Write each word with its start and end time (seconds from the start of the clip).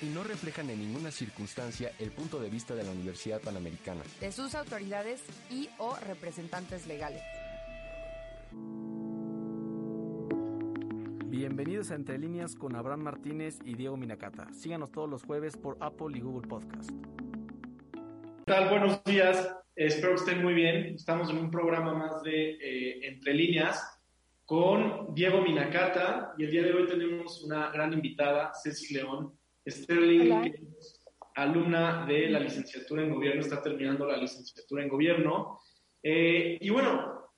Y 0.00 0.06
no 0.06 0.22
reflejan 0.22 0.70
en 0.70 0.78
ninguna 0.78 1.10
circunstancia 1.10 1.90
el 1.98 2.12
punto 2.12 2.38
de 2.38 2.48
vista 2.48 2.76
de 2.76 2.84
la 2.84 2.92
Universidad 2.92 3.40
Panamericana. 3.40 4.02
De 4.20 4.30
sus 4.30 4.54
autoridades 4.54 5.20
y 5.50 5.68
o 5.78 5.96
representantes 6.06 6.86
legales. 6.86 7.22
Bienvenidos 11.26 11.90
a 11.90 11.96
Entre 11.96 12.16
Líneas 12.16 12.54
con 12.54 12.76
Abraham 12.76 13.00
Martínez 13.00 13.58
y 13.64 13.74
Diego 13.74 13.96
Minacata. 13.96 14.52
Síganos 14.52 14.92
todos 14.92 15.10
los 15.10 15.24
jueves 15.24 15.56
por 15.56 15.76
Apple 15.80 16.16
y 16.16 16.20
Google 16.20 16.46
Podcast. 16.46 16.90
¿Qué 16.90 18.52
tal? 18.52 18.68
Buenos 18.68 19.02
días. 19.02 19.52
Espero 19.74 20.14
que 20.14 20.20
estén 20.20 20.42
muy 20.42 20.54
bien. 20.54 20.94
Estamos 20.94 21.28
en 21.30 21.38
un 21.38 21.50
programa 21.50 21.94
más 21.94 22.22
de 22.22 22.50
eh, 22.52 23.00
Entre 23.06 23.34
Líneas 23.34 24.00
con 24.44 25.12
Diego 25.12 25.42
Minacata 25.42 26.34
y 26.38 26.44
el 26.44 26.50
día 26.50 26.62
de 26.62 26.72
hoy 26.72 26.86
tenemos 26.86 27.42
una 27.42 27.70
gran 27.70 27.92
invitada, 27.92 28.52
Ceci 28.62 28.94
León. 28.94 29.37
Sterling, 29.70 30.54
es 30.78 31.00
alumna 31.34 32.04
de 32.06 32.28
la 32.28 32.40
licenciatura 32.40 33.02
en 33.02 33.14
gobierno, 33.14 33.40
está 33.40 33.62
terminando 33.62 34.06
la 34.06 34.16
licenciatura 34.16 34.82
en 34.82 34.88
gobierno. 34.88 35.60
Eh, 36.02 36.58
y 36.60 36.70
bueno, 36.70 37.30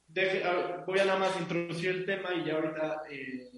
voy 0.86 0.98
a 0.98 1.04
nada 1.04 1.18
más 1.18 1.40
introducir 1.40 1.90
el 1.90 2.06
tema 2.06 2.34
y 2.34 2.44
ya 2.44 2.54
ahorita 2.54 3.02
eh, 3.10 3.50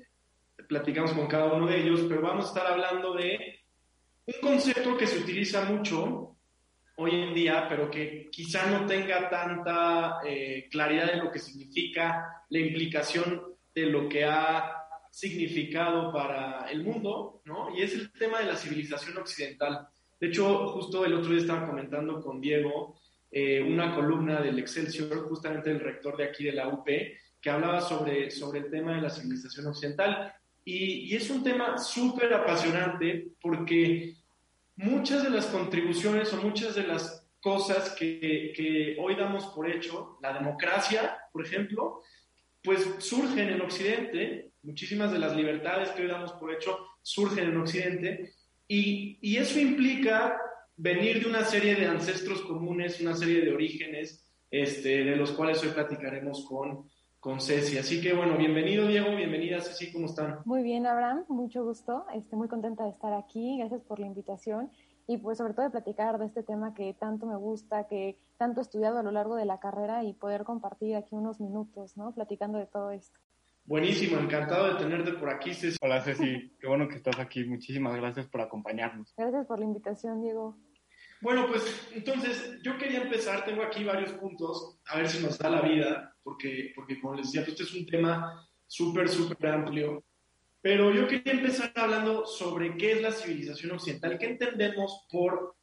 platicamos 0.68 1.12
con 1.12 1.26
cada 1.26 1.52
uno 1.52 1.66
de 1.66 1.80
ellos, 1.80 2.04
pero 2.08 2.22
vamos 2.22 2.46
a 2.46 2.48
estar 2.48 2.66
hablando 2.66 3.14
de 3.14 3.60
un 4.26 4.34
concepto 4.40 4.96
que 4.96 5.06
se 5.06 5.18
utiliza 5.18 5.64
mucho 5.64 6.36
hoy 6.96 7.10
en 7.14 7.34
día, 7.34 7.66
pero 7.68 7.90
que 7.90 8.28
quizá 8.30 8.66
no 8.66 8.86
tenga 8.86 9.28
tanta 9.28 10.18
eh, 10.24 10.68
claridad 10.70 11.12
de 11.12 11.16
lo 11.16 11.30
que 11.30 11.38
significa, 11.38 12.44
la 12.48 12.58
implicación 12.58 13.42
de 13.74 13.86
lo 13.86 14.08
que 14.08 14.24
ha 14.24 14.81
significado 15.12 16.10
para 16.10 16.70
el 16.70 16.82
mundo, 16.82 17.42
¿no? 17.44 17.68
Y 17.76 17.82
es 17.82 17.92
el 17.92 18.10
tema 18.12 18.38
de 18.38 18.46
la 18.46 18.56
civilización 18.56 19.18
occidental. 19.18 19.86
De 20.18 20.28
hecho, 20.28 20.68
justo 20.68 21.04
el 21.04 21.12
otro 21.12 21.32
día 21.32 21.42
estaba 21.42 21.66
comentando 21.68 22.22
con 22.22 22.40
Diego 22.40 22.98
eh, 23.30 23.60
una 23.60 23.94
columna 23.94 24.40
del 24.40 24.58
Excelsior, 24.58 25.28
justamente 25.28 25.70
el 25.70 25.80
rector 25.80 26.16
de 26.16 26.24
aquí 26.24 26.44
de 26.44 26.52
la 26.52 26.68
UP, 26.68 26.86
que 26.86 27.50
hablaba 27.50 27.82
sobre, 27.82 28.30
sobre 28.30 28.60
el 28.60 28.70
tema 28.70 28.94
de 28.94 29.02
la 29.02 29.10
civilización 29.10 29.66
occidental. 29.66 30.32
Y, 30.64 31.14
es 31.14 31.28
un 31.28 31.44
tema 31.44 31.76
súper 31.76 32.32
apasionante 32.32 33.32
porque 33.38 34.14
muchas 34.76 35.24
de 35.24 35.30
las 35.30 35.46
contribuciones 35.46 36.32
o 36.32 36.38
muchas 36.38 36.74
de 36.74 36.84
las 36.84 37.28
cosas 37.42 37.90
que, 37.90 38.54
que 38.56 38.96
hoy 38.98 39.14
damos 39.14 39.44
por 39.48 39.68
hecho, 39.68 40.16
la 40.22 40.32
democracia, 40.32 41.18
por 41.32 41.44
ejemplo, 41.44 42.00
pues 42.62 42.88
surgen 42.98 43.50
en 43.50 43.60
Occidente 43.60 44.51
Muchísimas 44.62 45.10
de 45.10 45.18
las 45.18 45.34
libertades 45.34 45.90
que 45.90 46.02
hoy 46.02 46.08
damos 46.08 46.32
por 46.34 46.52
hecho 46.52 46.78
surgen 47.02 47.48
en 47.48 47.56
Occidente 47.56 48.32
y, 48.68 49.36
eso 49.36 49.58
implica 49.58 50.40
venir 50.76 51.20
de 51.20 51.28
una 51.28 51.44
serie 51.44 51.74
de 51.74 51.86
ancestros 51.86 52.42
comunes, 52.42 53.00
una 53.00 53.14
serie 53.14 53.40
de 53.40 53.52
orígenes, 53.52 54.24
este, 54.50 55.04
de 55.04 55.16
los 55.16 55.32
cuales 55.32 55.62
hoy 55.64 55.70
platicaremos 55.70 56.46
con, 56.48 56.88
con 57.18 57.40
Ceci. 57.40 57.76
Así 57.76 58.00
que 58.00 58.14
bueno, 58.14 58.36
bienvenido 58.38 58.86
Diego, 58.86 59.16
bienvenida 59.16 59.60
Ceci, 59.60 59.92
¿cómo 59.92 60.06
están? 60.06 60.42
Muy 60.44 60.62
bien, 60.62 60.86
Abraham, 60.86 61.24
mucho 61.28 61.64
gusto, 61.64 62.06
estoy 62.14 62.38
muy 62.38 62.48
contenta 62.48 62.84
de 62.84 62.90
estar 62.90 63.12
aquí, 63.14 63.58
gracias 63.58 63.82
por 63.82 63.98
la 63.98 64.06
invitación 64.06 64.70
y 65.08 65.16
pues 65.16 65.38
sobre 65.38 65.54
todo 65.54 65.64
de 65.64 65.72
platicar 65.72 66.20
de 66.20 66.26
este 66.26 66.44
tema 66.44 66.72
que 66.72 66.94
tanto 66.94 67.26
me 67.26 67.36
gusta, 67.36 67.88
que 67.88 68.16
tanto 68.38 68.60
he 68.60 68.62
estudiado 68.62 68.98
a 68.98 69.02
lo 69.02 69.10
largo 69.10 69.34
de 69.34 69.44
la 69.44 69.58
carrera 69.58 70.04
y 70.04 70.12
poder 70.12 70.44
compartir 70.44 70.94
aquí 70.94 71.16
unos 71.16 71.40
minutos, 71.40 71.96
¿no? 71.96 72.14
Platicando 72.14 72.58
de 72.58 72.66
todo 72.66 72.92
esto. 72.92 73.18
Buenísimo, 73.64 74.18
encantado 74.18 74.74
de 74.74 74.80
tenerte 74.82 75.12
por 75.12 75.30
aquí, 75.30 75.54
Ceci. 75.54 75.76
Hola, 75.80 76.02
Ceci, 76.02 76.56
qué 76.58 76.66
bueno 76.66 76.88
que 76.88 76.96
estás 76.96 77.18
aquí. 77.18 77.44
Muchísimas 77.44 77.96
gracias 77.96 78.26
por 78.26 78.40
acompañarnos. 78.40 79.14
Gracias 79.16 79.46
por 79.46 79.60
la 79.60 79.64
invitación, 79.64 80.20
Diego. 80.20 80.58
Bueno, 81.20 81.46
pues 81.46 81.88
entonces 81.94 82.58
yo 82.62 82.76
quería 82.76 83.02
empezar, 83.02 83.44
tengo 83.44 83.62
aquí 83.62 83.84
varios 83.84 84.10
puntos, 84.12 84.80
a 84.86 84.96
ver 84.96 85.08
si 85.08 85.22
nos 85.22 85.38
da 85.38 85.48
la 85.48 85.60
vida, 85.60 86.16
porque, 86.24 86.72
porque 86.74 87.00
como 87.00 87.14
les 87.14 87.26
decía, 87.26 87.42
pues, 87.42 87.60
este 87.60 87.62
es 87.62 87.80
un 87.80 87.86
tema 87.86 88.44
súper, 88.66 89.08
súper 89.08 89.46
amplio. 89.50 90.04
Pero 90.60 90.92
yo 90.92 91.06
quería 91.06 91.32
empezar 91.32 91.72
hablando 91.76 92.26
sobre 92.26 92.76
qué 92.76 92.92
es 92.92 93.02
la 93.02 93.12
civilización 93.12 93.72
occidental, 93.72 94.18
qué 94.18 94.26
entendemos 94.26 95.06
por 95.10 95.56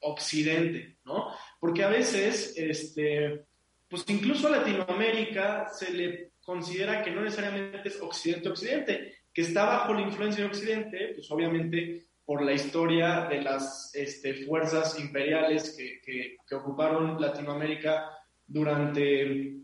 Occidente, 0.00 0.98
¿no? 1.04 1.28
Porque 1.60 1.84
a 1.84 1.88
veces, 1.88 2.54
este, 2.56 3.46
pues 3.88 4.04
incluso 4.08 4.48
a 4.48 4.58
Latinoamérica 4.58 5.68
se 5.68 5.92
le 5.92 6.33
considera 6.44 7.02
que 7.02 7.10
no 7.10 7.22
necesariamente 7.22 7.88
es 7.88 8.00
Occidente-Occidente, 8.00 9.14
que 9.32 9.42
está 9.42 9.64
bajo 9.64 9.94
la 9.94 10.02
influencia 10.02 10.44
de 10.44 10.50
Occidente, 10.50 11.12
pues 11.14 11.30
obviamente 11.30 12.06
por 12.24 12.42
la 12.42 12.52
historia 12.52 13.26
de 13.28 13.42
las 13.42 13.94
este, 13.94 14.34
fuerzas 14.46 14.98
imperiales 14.98 15.76
que, 15.76 16.00
que, 16.48 16.54
ocuparon 16.54 17.20
Latinoamérica 17.20 18.10
durante, 18.46 19.56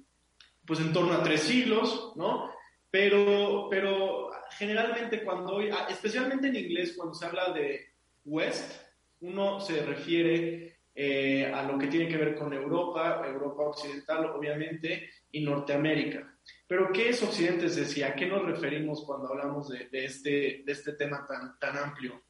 pues 0.66 0.80
en 0.80 0.92
torno 0.92 1.14
a 1.14 1.22
tres 1.22 1.42
siglos, 1.42 2.12
¿no? 2.16 2.50
Pero, 2.90 3.68
pero 3.70 4.30
generalmente 4.58 5.22
cuando, 5.22 5.60
especialmente 5.60 6.48
en 6.48 6.56
inglés, 6.56 6.94
cuando 6.96 7.14
se 7.14 7.24
habla 7.24 7.52
de 7.52 7.92
West, 8.24 8.82
uno 9.20 9.60
se 9.60 9.82
refiere 9.84 10.80
eh, 10.94 11.46
a 11.46 11.62
lo 11.62 11.78
que 11.78 11.86
tiene 11.86 12.08
que 12.08 12.16
ver 12.16 12.34
con 12.34 12.52
Europa, 12.52 13.22
Europa 13.24 13.62
occidental, 13.62 14.26
obviamente, 14.26 15.08
y 15.30 15.40
Norteamérica. 15.40 16.36
Pero, 16.70 16.92
¿qué 16.92 17.08
es 17.08 17.20
Occidente? 17.20 17.68
decía, 17.68 18.10
¿a 18.10 18.14
qué 18.14 18.28
nos 18.28 18.46
referimos 18.46 19.04
cuando 19.04 19.26
hablamos 19.26 19.70
de, 19.70 19.88
este, 20.04 20.62
de 20.64 20.70
este 20.72 20.92
tema 20.92 21.26
tan, 21.26 21.58
tan 21.58 21.76
amplio? 21.76 22.22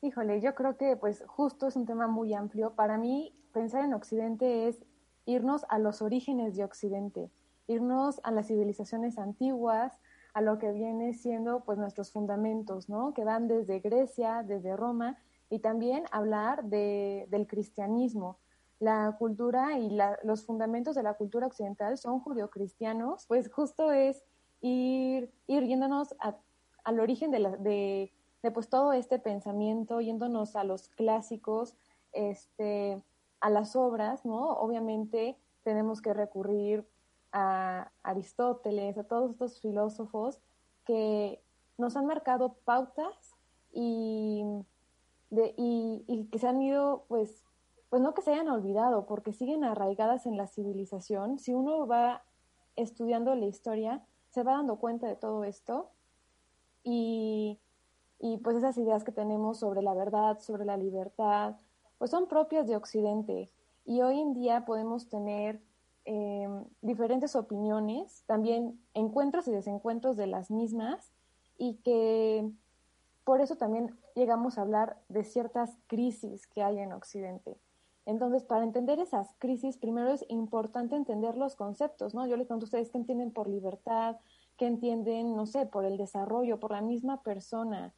Híjole, 0.00 0.40
yo 0.40 0.54
creo 0.54 0.76
que 0.76 0.96
pues 0.96 1.24
justo 1.26 1.66
es 1.66 1.74
un 1.74 1.84
tema 1.84 2.06
muy 2.06 2.34
amplio. 2.34 2.76
Para 2.76 2.98
mí, 2.98 3.34
pensar 3.52 3.84
en 3.84 3.94
Occidente 3.94 4.68
es 4.68 4.84
irnos 5.26 5.64
a 5.70 5.80
los 5.80 6.02
orígenes 6.02 6.54
de 6.54 6.62
Occidente, 6.62 7.32
irnos 7.66 8.20
a 8.22 8.30
las 8.30 8.46
civilizaciones 8.46 9.18
antiguas, 9.18 9.98
a 10.34 10.40
lo 10.40 10.60
que 10.60 10.70
viene 10.70 11.12
siendo 11.12 11.64
pues 11.64 11.78
nuestros 11.78 12.12
fundamentos, 12.12 12.88
¿no? 12.88 13.12
Que 13.12 13.24
van 13.24 13.48
desde 13.48 13.80
Grecia, 13.80 14.44
desde 14.46 14.76
Roma, 14.76 15.18
y 15.50 15.58
también 15.58 16.04
hablar 16.12 16.62
de, 16.62 17.26
del 17.28 17.48
cristianismo, 17.48 18.38
la 18.82 19.14
cultura 19.16 19.78
y 19.78 19.96
los 20.24 20.44
fundamentos 20.44 20.96
de 20.96 21.04
la 21.04 21.14
cultura 21.14 21.46
occidental 21.46 21.96
son 21.98 22.18
judio-cristianos, 22.18 23.26
pues 23.28 23.48
justo 23.48 23.92
es 23.92 24.24
ir, 24.60 25.32
ir 25.46 25.62
yéndonos 25.68 26.16
al 26.82 26.98
origen 26.98 27.30
de, 27.30 27.38
la, 27.38 27.56
de, 27.58 28.12
pues 28.52 28.68
todo 28.68 28.92
este 28.92 29.20
pensamiento, 29.20 30.00
yéndonos 30.00 30.56
a 30.56 30.64
los 30.64 30.88
clásicos, 30.88 31.76
este, 32.10 33.00
a 33.40 33.50
las 33.50 33.76
obras, 33.76 34.24
¿no? 34.24 34.50
Obviamente 34.54 35.38
tenemos 35.62 36.02
que 36.02 36.12
recurrir 36.12 36.84
a 37.30 37.92
Aristóteles, 38.02 38.98
a 38.98 39.04
todos 39.04 39.30
estos 39.30 39.60
filósofos 39.60 40.40
que 40.84 41.40
nos 41.78 41.96
han 41.96 42.06
marcado 42.06 42.54
pautas 42.64 43.36
y, 43.72 44.42
de, 45.30 45.54
y, 45.56 46.04
y 46.08 46.24
que 46.24 46.40
se 46.40 46.48
han 46.48 46.60
ido 46.60 47.04
pues 47.06 47.44
pues 47.92 48.00
no 48.00 48.14
que 48.14 48.22
se 48.22 48.32
hayan 48.32 48.48
olvidado, 48.48 49.04
porque 49.04 49.34
siguen 49.34 49.64
arraigadas 49.64 50.24
en 50.24 50.38
la 50.38 50.46
civilización. 50.46 51.38
Si 51.38 51.52
uno 51.52 51.86
va 51.86 52.22
estudiando 52.74 53.34
la 53.34 53.44
historia, 53.44 54.02
se 54.30 54.42
va 54.42 54.52
dando 54.52 54.76
cuenta 54.76 55.06
de 55.06 55.14
todo 55.14 55.44
esto 55.44 55.90
y, 56.82 57.60
y 58.18 58.38
pues 58.38 58.56
esas 58.56 58.78
ideas 58.78 59.04
que 59.04 59.12
tenemos 59.12 59.58
sobre 59.58 59.82
la 59.82 59.92
verdad, 59.92 60.38
sobre 60.38 60.64
la 60.64 60.78
libertad, 60.78 61.56
pues 61.98 62.10
son 62.10 62.28
propias 62.28 62.66
de 62.66 62.76
Occidente. 62.76 63.50
Y 63.84 64.00
hoy 64.00 64.20
en 64.20 64.32
día 64.32 64.64
podemos 64.64 65.10
tener 65.10 65.60
eh, 66.06 66.48
diferentes 66.80 67.36
opiniones, 67.36 68.24
también 68.24 68.80
encuentros 68.94 69.46
y 69.48 69.52
desencuentros 69.52 70.16
de 70.16 70.28
las 70.28 70.50
mismas, 70.50 71.12
y 71.58 71.74
que 71.84 72.50
por 73.24 73.42
eso 73.42 73.56
también 73.56 73.94
llegamos 74.14 74.56
a 74.56 74.62
hablar 74.62 74.96
de 75.10 75.24
ciertas 75.24 75.76
crisis 75.88 76.46
que 76.46 76.62
hay 76.62 76.78
en 76.78 76.94
Occidente. 76.94 77.58
Entonces, 78.04 78.42
para 78.42 78.64
entender 78.64 78.98
esas 78.98 79.34
crisis, 79.38 79.76
primero 79.76 80.10
es 80.10 80.24
importante 80.28 80.96
entender 80.96 81.36
los 81.36 81.54
conceptos, 81.54 82.14
¿no? 82.14 82.26
Yo 82.26 82.36
les 82.36 82.46
pregunto 82.46 82.64
a 82.64 82.68
ustedes 82.68 82.90
qué 82.90 82.98
entienden 82.98 83.30
por 83.30 83.48
libertad, 83.48 84.16
qué 84.56 84.66
entienden, 84.66 85.36
no 85.36 85.46
sé, 85.46 85.66
por 85.66 85.84
el 85.84 85.96
desarrollo, 85.96 86.58
por 86.58 86.72
la 86.72 86.82
misma 86.82 87.22
persona. 87.22 87.92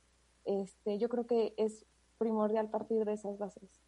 Este, 0.44 0.98
yo 0.98 1.08
creo 1.08 1.26
que 1.26 1.54
es 1.56 1.86
primordial 2.18 2.68
partir 2.68 3.04
de 3.04 3.14
esas 3.14 3.38
bases. 3.38 3.82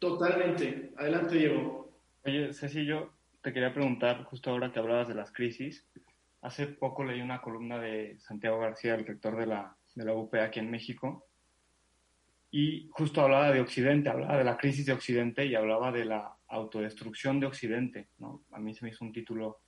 Totalmente. 0.00 0.92
Adelante, 0.96 1.36
Diego. 1.36 1.92
Oye, 2.24 2.52
Ceci, 2.52 2.84
yo 2.84 3.10
te 3.40 3.52
quería 3.52 3.72
preguntar, 3.72 4.24
justo 4.24 4.50
ahora 4.50 4.72
que 4.72 4.80
hablabas 4.80 5.08
de 5.08 5.14
las 5.14 5.32
crisis, 5.32 5.86
hace 6.40 6.66
poco 6.66 7.04
leí 7.04 7.20
una 7.20 7.40
columna 7.40 7.78
de 7.78 8.18
Santiago 8.18 8.58
García, 8.58 8.94
el 8.94 9.06
rector 9.06 9.36
de 9.36 9.46
la, 9.46 9.76
de 9.94 10.04
la 10.04 10.14
UP 10.14 10.34
aquí 10.34 10.58
en 10.58 10.70
México, 10.70 11.26
y 12.54 12.86
justo 12.90 13.22
hablaba 13.22 13.50
de 13.50 13.62
Occidente, 13.62 14.10
hablaba 14.10 14.36
de 14.36 14.44
la 14.44 14.58
crisis 14.58 14.84
de 14.84 14.92
Occidente 14.92 15.46
y 15.46 15.54
hablaba 15.54 15.90
de 15.90 16.04
la 16.04 16.36
autodestrucción 16.48 17.40
de 17.40 17.46
Occidente, 17.46 18.08
¿no? 18.18 18.42
A 18.52 18.60
mí 18.60 18.74
se 18.74 18.84
me 18.84 18.90
hizo 18.90 19.06
un 19.06 19.12
título 19.12 19.60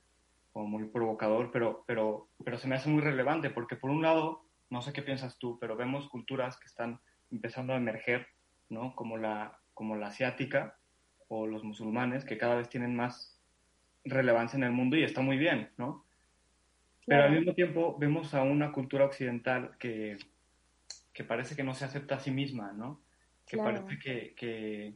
como 0.53 0.67
muy 0.67 0.85
provocador, 0.85 1.49
pero, 1.51 1.83
pero, 1.87 2.29
pero 2.43 2.59
se 2.59 2.67
me 2.67 2.75
hace 2.75 2.89
muy 2.89 3.01
relevante 3.01 3.49
porque 3.49 3.75
por 3.75 3.89
un 3.89 4.03
lado, 4.03 4.45
no 4.69 4.83
sé 4.83 4.93
qué 4.93 5.01
piensas 5.01 5.39
tú, 5.39 5.57
pero 5.59 5.75
vemos 5.75 6.07
culturas 6.09 6.57
que 6.59 6.67
están 6.67 6.99
empezando 7.31 7.73
a 7.73 7.77
emerger, 7.77 8.27
¿no? 8.69 8.95
Como 8.95 9.17
la, 9.17 9.59
como 9.73 9.95
la 9.95 10.07
asiática 10.07 10.77
o 11.27 11.47
los 11.47 11.63
musulmanes, 11.63 12.23
que 12.23 12.37
cada 12.37 12.53
vez 12.53 12.69
tienen 12.69 12.95
más 12.95 13.41
relevancia 14.03 14.57
en 14.57 14.63
el 14.63 14.71
mundo 14.71 14.95
y 14.95 15.03
está 15.03 15.21
muy 15.21 15.37
bien, 15.37 15.71
¿no? 15.77 16.05
Pero 17.07 17.23
al 17.23 17.31
mismo 17.31 17.55
tiempo 17.55 17.97
vemos 17.97 18.35
a 18.35 18.43
una 18.43 18.71
cultura 18.71 19.05
occidental 19.05 19.75
que, 19.79 20.17
que 21.15 21.23
parece 21.23 21.55
que 21.55 21.63
no 21.63 21.73
se 21.73 21.85
acepta 21.85 22.15
a 22.15 22.19
sí 22.19 22.29
misma, 22.29 22.73
¿no? 22.73 23.01
Que 23.47 23.57
parece 23.57 23.97
que, 23.97 24.35
que, 24.35 24.93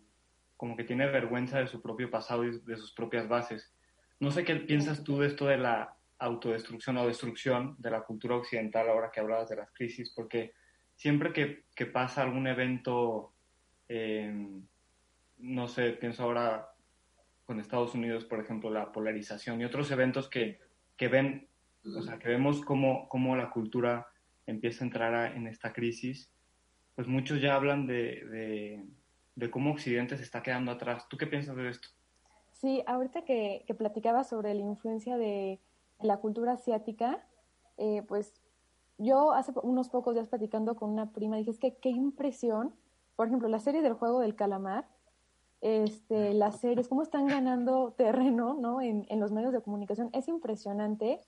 como 0.57 0.75
que 0.75 0.83
tiene 0.83 1.07
vergüenza 1.07 1.59
de 1.59 1.67
su 1.67 1.81
propio 1.81 2.11
pasado 2.11 2.43
y 2.43 2.59
de 2.59 2.75
sus 2.75 2.91
propias 2.91 3.29
bases. 3.29 3.73
No 4.19 4.29
sé 4.29 4.43
qué 4.43 4.57
piensas 4.57 5.01
tú 5.05 5.19
de 5.19 5.27
esto 5.27 5.45
de 5.45 5.57
la 5.57 5.95
autodestrucción 6.17 6.97
o 6.97 7.07
destrucción 7.07 7.77
de 7.79 7.91
la 7.91 8.01
cultura 8.01 8.35
occidental 8.35 8.89
ahora 8.89 9.11
que 9.11 9.21
hablabas 9.21 9.47
de 9.47 9.55
las 9.55 9.71
crisis, 9.71 10.11
porque 10.13 10.51
siempre 10.93 11.31
que, 11.31 11.63
que 11.73 11.85
pasa 11.85 12.21
algún 12.21 12.47
evento, 12.47 13.31
eh, 13.87 14.61
no 15.37 15.67
sé, 15.69 15.91
pienso 15.91 16.23
ahora 16.23 16.69
con 17.45 17.61
Estados 17.61 17.95
Unidos, 17.95 18.25
por 18.25 18.41
ejemplo, 18.41 18.69
la 18.69 18.91
polarización 18.91 19.61
y 19.61 19.65
otros 19.65 19.89
eventos 19.91 20.27
que, 20.27 20.59
que 20.97 21.07
ven, 21.07 21.47
o 21.85 22.01
sea, 22.01 22.19
que 22.19 22.27
vemos 22.27 22.61
cómo, 22.65 23.07
cómo 23.07 23.37
la 23.37 23.49
cultura 23.49 24.05
empieza 24.49 24.83
a 24.83 24.87
entrar 24.87 25.35
en 25.35 25.47
esta 25.47 25.73
crisis, 25.73 26.31
pues 26.95 27.07
muchos 27.07 27.41
ya 27.41 27.55
hablan 27.55 27.87
de, 27.87 28.85
de, 29.35 29.49
cómo 29.51 29.71
Occidente 29.71 30.17
se 30.17 30.23
está 30.23 30.43
quedando 30.43 30.71
atrás. 30.71 31.07
¿Tú 31.09 31.17
qué 31.17 31.27
piensas 31.27 31.55
de 31.55 31.69
esto? 31.69 31.87
Sí, 32.51 32.83
ahorita 32.87 33.23
que, 33.23 33.63
que 33.65 33.73
platicaba 33.73 34.23
sobre 34.23 34.53
la 34.53 34.61
influencia 34.61 35.17
de 35.17 35.59
la 36.01 36.17
cultura 36.17 36.53
asiática, 36.53 37.25
eh, 37.77 38.03
pues 38.07 38.33
yo 38.97 39.31
hace 39.31 39.53
unos 39.63 39.89
pocos 39.89 40.13
días 40.13 40.27
platicando 40.27 40.75
con 40.75 40.89
una 40.89 41.11
prima 41.11 41.37
dije, 41.37 41.51
es 41.51 41.59
que 41.59 41.77
qué 41.77 41.89
impresión, 41.89 42.75
por 43.15 43.27
ejemplo, 43.27 43.47
la 43.47 43.59
serie 43.59 43.81
del 43.81 43.93
juego 43.93 44.19
del 44.19 44.35
calamar, 44.35 44.85
este, 45.61 46.33
las 46.33 46.59
series, 46.59 46.87
cómo 46.87 47.01
están 47.01 47.27
ganando 47.27 47.93
terreno 47.97 48.53
¿no? 48.53 48.81
en, 48.81 49.05
en 49.09 49.19
los 49.19 49.31
medios 49.31 49.53
de 49.53 49.61
comunicación, 49.61 50.09
es 50.13 50.27
impresionante 50.27 51.21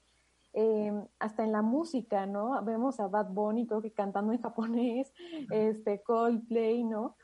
Em, 0.53 1.06
hasta 1.18 1.45
en 1.45 1.53
la 1.53 1.62
música, 1.62 2.25
¿no? 2.25 2.62
Vemos 2.63 3.00
a 3.00 3.07
Bad 3.07 3.30
Bunny, 3.30 3.65
creo 3.68 3.81
que 3.81 3.92
cantando 3.92 4.33
en 4.33 4.42
japonés, 4.42 5.13
este, 5.50 6.01
Coldplay, 6.01 6.83
¿no? 6.83 7.15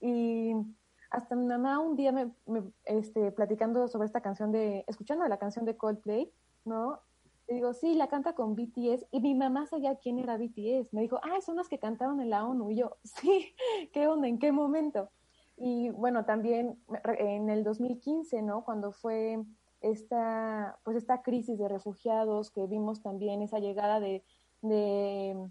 Y 0.00 0.52
hasta 1.10 1.34
mi 1.34 1.46
mamá 1.46 1.80
un 1.80 1.96
día 1.96 2.12
me, 2.12 2.32
este, 2.84 3.32
platicando 3.32 3.88
sobre 3.88 4.06
esta 4.06 4.20
canción 4.20 4.52
de, 4.52 4.84
escuchando 4.86 5.26
la 5.26 5.38
canción 5.38 5.64
de 5.64 5.76
Coldplay, 5.76 6.32
¿no? 6.64 7.00
Digo, 7.48 7.72
sí, 7.74 7.94
la 7.94 8.08
canta 8.08 8.34
con 8.34 8.54
BTS. 8.54 9.06
Y 9.10 9.20
mi 9.20 9.34
mamá 9.34 9.66
sabía 9.66 9.96
quién 9.96 10.18
era 10.18 10.36
BTS. 10.36 10.92
Me 10.92 11.02
dijo, 11.02 11.20
ah, 11.22 11.40
son 11.40 11.56
los 11.56 11.68
que 11.68 11.78
cantaron 11.78 12.20
en 12.20 12.30
la 12.30 12.44
ONU. 12.44 12.70
Y 12.70 12.76
yo, 12.76 12.96
sí, 13.04 13.54
¿qué 13.92 14.06
onda? 14.06 14.28
¿En 14.28 14.38
qué 14.38 14.52
momento? 14.52 15.10
Y 15.56 15.90
bueno, 15.90 16.24
también 16.24 16.78
en 17.18 17.50
el 17.50 17.64
2015, 17.64 18.42
¿no? 18.42 18.64
Cuando 18.64 18.92
fue 18.92 19.42
esta, 19.90 20.78
pues 20.84 20.96
esta 20.96 21.22
crisis 21.22 21.58
de 21.58 21.68
refugiados 21.68 22.50
que 22.50 22.66
vimos 22.66 23.02
también, 23.02 23.42
esa 23.42 23.58
llegada 23.58 24.00
de, 24.00 24.24
de, 24.62 25.50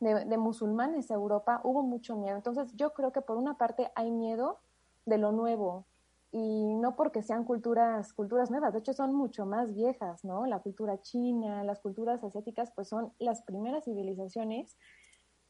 de, 0.00 0.36
musulmanes 0.38 1.10
a 1.10 1.14
Europa, 1.14 1.60
hubo 1.64 1.82
mucho 1.82 2.16
miedo. 2.16 2.36
Entonces 2.36 2.72
yo 2.74 2.92
creo 2.92 3.12
que 3.12 3.20
por 3.22 3.36
una 3.36 3.56
parte 3.56 3.90
hay 3.94 4.10
miedo 4.10 4.60
de 5.06 5.18
lo 5.18 5.32
nuevo 5.32 5.86
y 6.30 6.74
no 6.74 6.96
porque 6.96 7.22
sean 7.22 7.44
culturas, 7.44 8.12
culturas 8.12 8.50
nuevas, 8.50 8.72
de 8.72 8.80
hecho 8.80 8.92
son 8.92 9.14
mucho 9.14 9.46
más 9.46 9.72
viejas, 9.72 10.24
¿no? 10.24 10.46
La 10.46 10.58
cultura 10.58 11.00
china, 11.00 11.62
las 11.62 11.80
culturas 11.80 12.24
asiáticas, 12.24 12.72
pues 12.74 12.88
son 12.88 13.12
las 13.18 13.42
primeras 13.42 13.84
civilizaciones, 13.84 14.76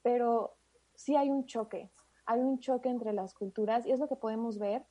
pero 0.02 0.56
sí 0.94 1.16
hay 1.16 1.30
un 1.30 1.46
choque, 1.46 1.90
hay 2.26 2.40
un 2.40 2.58
choque 2.58 2.90
entre 2.90 3.14
las 3.14 3.32
culturas 3.32 3.86
y 3.86 3.92
es 3.92 3.98
lo 3.98 4.08
que 4.08 4.16
podemos 4.16 4.58
ver 4.58 4.84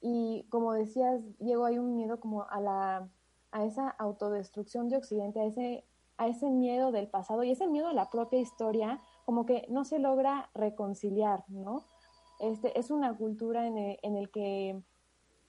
y 0.00 0.46
como 0.50 0.72
decías, 0.72 1.20
Diego, 1.38 1.64
hay 1.64 1.78
un 1.78 1.94
miedo 1.94 2.20
como 2.20 2.48
a 2.48 2.60
la 2.60 3.10
a 3.52 3.64
esa 3.64 3.88
autodestrucción 3.88 4.88
de 4.88 4.96
Occidente, 4.96 5.40
a 5.40 5.44
ese, 5.44 5.84
a 6.16 6.28
ese 6.28 6.50
miedo 6.50 6.92
del 6.92 7.08
pasado 7.08 7.42
y 7.42 7.50
ese 7.50 7.66
miedo 7.66 7.88
a 7.88 7.94
la 7.94 8.10
propia 8.10 8.40
historia, 8.40 9.00
como 9.24 9.46
que 9.46 9.66
no 9.68 9.84
se 9.84 9.98
logra 9.98 10.50
reconciliar, 10.54 11.44
¿no? 11.48 11.84
Este, 12.38 12.78
es 12.78 12.90
una 12.90 13.16
cultura 13.16 13.66
en 13.66 13.76
el, 13.76 13.98
en 14.02 14.16
el 14.16 14.30
que 14.30 14.82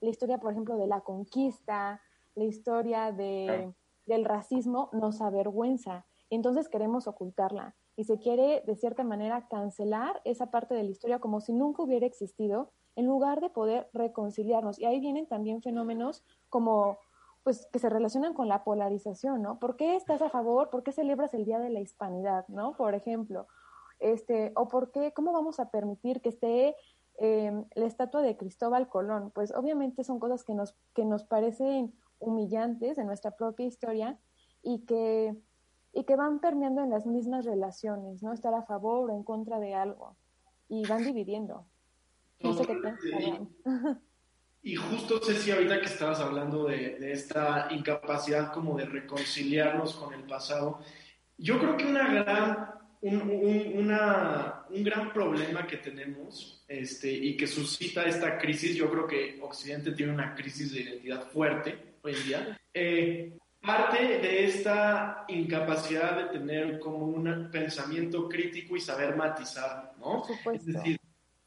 la 0.02 0.10
historia, 0.10 0.40
por 0.40 0.52
ejemplo, 0.52 0.78
de 0.78 0.88
la 0.88 1.02
conquista, 1.02 2.02
la 2.36 2.44
historia 2.44 3.12
de, 3.12 3.74
del 4.08 4.26
racismo 4.26 4.90
nos 4.92 5.22
avergüenza. 5.22 6.06
Entonces 6.30 6.70
queremos 6.70 7.08
ocultarla 7.08 7.76
y 7.96 8.06
se 8.06 8.18
quiere, 8.18 8.64
de 8.66 8.76
cierta 8.76 9.04
manera, 9.04 9.48
cancelar 9.48 10.22
esa 10.26 10.50
parte 10.50 10.74
de 10.74 10.84
la 10.84 10.90
historia 10.90 11.20
como 11.20 11.40
si 11.40 11.54
nunca 11.54 11.84
hubiera 11.84 12.06
existido 12.06 12.72
en 12.96 13.06
lugar 13.06 13.42
de 13.42 13.50
poder 13.50 13.90
reconciliarnos. 13.94 14.80
Y 14.80 14.86
ahí 14.86 15.00
vienen 15.00 15.28
también 15.28 15.62
fenómenos 15.62 16.24
como 16.50 16.98
pues 17.44 17.68
que 17.72 17.80
se 17.80 17.90
relacionan 17.90 18.34
con 18.34 18.48
la 18.48 18.64
polarización, 18.64 19.42
¿no? 19.42 19.58
¿Por 19.60 19.76
qué 19.76 19.96
estás 19.96 20.22
a 20.22 20.30
favor? 20.30 20.70
¿Por 20.70 20.84
qué 20.84 20.92
celebras 20.92 21.34
el 21.34 21.46
Día 21.46 21.60
de 21.60 21.72
la 21.72 21.80
Hispanidad, 21.80 22.48
¿no? 22.50 22.74
Por 22.74 22.94
ejemplo, 22.94 23.48
este, 24.00 24.52
o 24.56 24.68
por 24.68 24.92
qué, 24.92 25.12
¿cómo 25.14 25.32
vamos 25.32 25.60
a 25.60 25.72
permitir 25.72 26.22
que 26.22 26.30
esté 26.30 26.76
em, 27.18 27.66
la 27.74 27.86
estatua 27.86 28.22
de 28.22 28.38
Cristóbal 28.38 28.90
Colón? 28.90 29.32
Pues 29.32 29.54
obviamente 29.56 30.04
son 30.04 30.20
cosas 30.20 30.44
que 30.44 30.54
nos, 30.54 30.76
que 30.94 31.06
nos 31.06 31.24
parecen 31.24 31.94
humillantes 32.20 33.00
en 33.00 33.08
nuestra 33.08 33.32
propia 33.32 33.66
historia 33.66 34.20
y 34.62 34.86
que, 34.86 35.36
y 35.94 36.04
que 36.04 36.16
van 36.16 36.40
permeando 36.40 36.82
en 36.82 36.92
las 36.92 37.08
mismas 37.08 37.46
relaciones, 37.46 38.22
¿no? 38.22 38.34
Estar 38.34 38.54
a 38.54 38.64
favor 38.64 39.10
o 39.10 39.16
en 39.16 39.24
contra 39.24 39.60
de 39.60 39.74
algo 39.74 40.16
y 40.68 40.88
van 40.88 41.04
dividiendo. 41.04 41.66
Y 44.64 44.76
justo, 44.76 45.20
Ceci, 45.20 45.52
ahorita 45.52 45.80
que 45.80 45.88
estabas 45.88 46.20
hablando 46.20 46.66
de, 46.66 47.12
esta 47.12 47.68
incapacidad 47.72 48.54
como 48.54 48.78
de 48.78 48.86
reconciliarnos 48.86 49.96
con 49.96 50.14
el 50.14 50.24
pasado, 50.24 50.82
yo 51.38 51.58
creo 51.58 51.78
que 51.78 51.86
una 51.86 52.14
gran, 52.14 52.70
un, 53.02 53.74
una, 53.74 54.66
un 54.70 54.84
gran 54.84 55.12
problema 55.12 55.66
que 55.66 55.78
tenemos 55.78 56.64
este, 56.68 57.12
y 57.12 57.36
que 57.36 57.48
suscita 57.48 58.04
esta 58.04 58.38
crisis, 58.38 58.76
yo 58.76 58.90
creo 58.92 59.08
que 59.08 59.40
Occidente 59.42 59.94
tiene 59.94 60.14
una 60.14 60.36
crisis 60.36 60.72
de 60.72 60.82
identidad 60.82 61.28
fuerte 61.32 61.96
hoy 62.04 62.14
en 62.14 62.24
día, 62.24 62.62
eh, 62.72 63.38
parte 63.62 64.20
de 64.20 64.46
esta 64.46 65.26
incapacidad 65.28 66.18
de 66.18 66.40
tener 66.40 66.80
como 66.80 67.08
un 67.08 67.50
pensamiento 67.52 68.30
crítico 68.30 68.76
y 68.76 68.80
saber 68.80 69.16
matizar, 69.16 69.94
¿no? 70.00 70.24
Es 70.54 70.66
decir, 70.66 71.00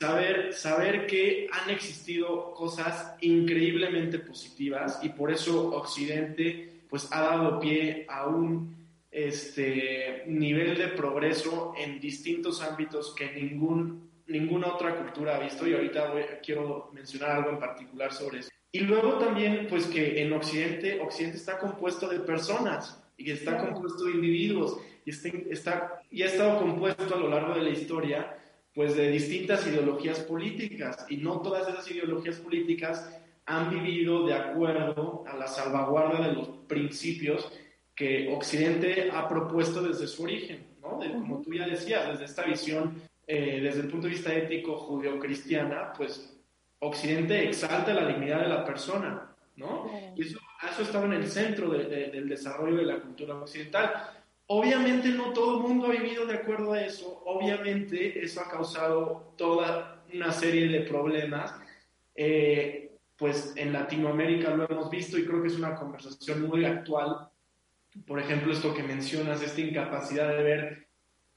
saber, 0.05 0.53
saber 0.53 1.07
que 1.07 1.47
han 1.51 1.71
existido 1.71 2.53
cosas 2.53 3.15
increíblemente 3.21 4.19
positivas 4.19 5.01
y 5.03 5.09
por 5.09 5.33
eso 5.33 5.75
Occidente 5.75 6.85
pues 6.89 7.09
ha 7.11 7.23
dado 7.23 7.59
pie 7.59 8.05
a 8.09 8.27
un 8.27 8.75
este, 9.11 10.25
nivel 10.27 10.77
de 10.77 10.89
progreso 10.89 11.75
en 11.79 12.01
distintos 12.01 12.63
ámbitos 12.63 13.15
que 13.15 13.33
ningún, 13.33 14.11
ninguna 14.27 14.75
otra 14.75 14.95
cultura 14.97 15.37
ha 15.37 15.41
visto. 15.41 15.67
Y 15.67 15.75
ahorita 15.75 16.13
quiero 16.45 16.91
mencionar 16.93 17.31
algo 17.31 17.51
en 17.51 17.59
particular 17.59 18.13
sobre 18.13 18.41
eso. 18.41 18.51
Y 18.71 18.81
luego 18.81 19.15
también 19.15 19.67
pues 19.69 19.87
que 19.87 20.23
en 20.23 20.33
Occidente, 20.33 21.01
Occidente 21.01 21.39
está 21.39 21.59
compuesto 21.59 22.09
de 22.09 22.21
personas 22.21 23.03
y 23.17 23.31
está 23.31 23.59
compuesto 23.59 24.05
de 24.05 24.13
individuos. 24.13 24.79
Y, 25.05 25.11
este, 25.11 25.47
está, 25.51 26.01
y 26.11 26.23
ha 26.23 26.27
estado 26.27 26.59
compuesto 26.59 27.15
a 27.15 27.19
lo 27.19 27.29
largo 27.29 27.55
de 27.55 27.63
la 27.63 27.71
historia 27.71 28.37
pues 28.75 28.97
de 28.97 29.11
distintas 29.11 29.67
ideologías 29.67 30.21
políticas 30.21 31.07
y 31.09 31.19
no 31.19 31.41
todas 31.41 31.69
esas 31.69 31.89
ideologías 31.91 32.37
políticas 32.37 33.09
han 33.47 33.71
vivido 33.71 34.27
de 34.27 34.35
acuerdo 34.35 35.25
a 35.27 35.37
la 35.37 35.47
salvaguarda 35.47 36.27
de 36.27 36.35
los 36.35 36.49
principios 36.67 37.53
que 37.95 38.33
Occidente 38.35 39.11
ha 39.13 39.29
propuesto 39.29 39.83
desde 39.83 40.07
su 40.07 40.25
origen, 40.25 40.67
¿no? 40.83 40.99
como 40.99 41.41
tú 41.43 41.53
ya 41.55 41.67
decías, 41.67 42.09
desde 42.09 42.25
esta 42.25 42.43
visión, 42.43 43.01
eh, 43.27 43.61
desde 43.63 43.83
el 43.83 43.89
punto 43.89 44.07
de 44.07 44.15
vista 44.15 44.35
ético 44.35 44.77
judeocristiana, 44.77 45.93
pues 45.97 46.35
Occidente 46.81 47.49
exalta 47.49 47.95
la 47.95 48.09
dignidad 48.09 48.41
de 48.41 48.49
la 48.49 48.65
persona, 48.65 49.35
¿no? 49.57 49.91
Y 50.17 50.23
eso, 50.23 50.39
eso 50.71 50.83
estaba 50.83 51.07
en 51.07 51.15
el 51.15 51.27
centro 51.29 51.71
del 51.71 52.29
desarrollo 52.29 52.77
de 52.77 52.85
la 52.85 53.01
cultura 53.01 53.37
occidental. 53.37 54.11
Obviamente 54.47 55.09
no 55.09 55.33
todo 55.33 55.57
el 55.57 55.63
mundo 55.63 55.87
ha 55.87 55.91
vivido 55.91 56.27
de 56.27 56.35
acuerdo 56.35 56.75
a 56.75 56.83
eso, 56.83 57.23
obviamente 57.25 58.23
eso 58.23 58.43
ha 58.43 58.51
causado 58.51 59.33
toda 59.39 60.05
una 60.13 60.33
serie 60.33 60.69
de 60.69 60.81
problemas, 60.81 61.55
eh, 62.15 62.93
pues 63.17 63.55
en 63.57 63.73
Latinoamérica 63.73 64.55
lo 64.55 64.69
hemos 64.69 64.91
visto 64.91 65.17
y 65.17 65.25
creo 65.25 65.41
que 65.41 65.49
es 65.49 65.57
una 65.57 65.75
conversación 65.75 66.43
muy 66.43 66.65
actual. 66.67 67.31
Por 68.07 68.19
ejemplo, 68.19 68.53
esto 68.53 68.75
que 68.75 68.83
mencionas, 68.83 69.41
esta 69.41 69.61
incapacidad 69.61 70.29
de 70.29 70.43
ver 70.43 70.89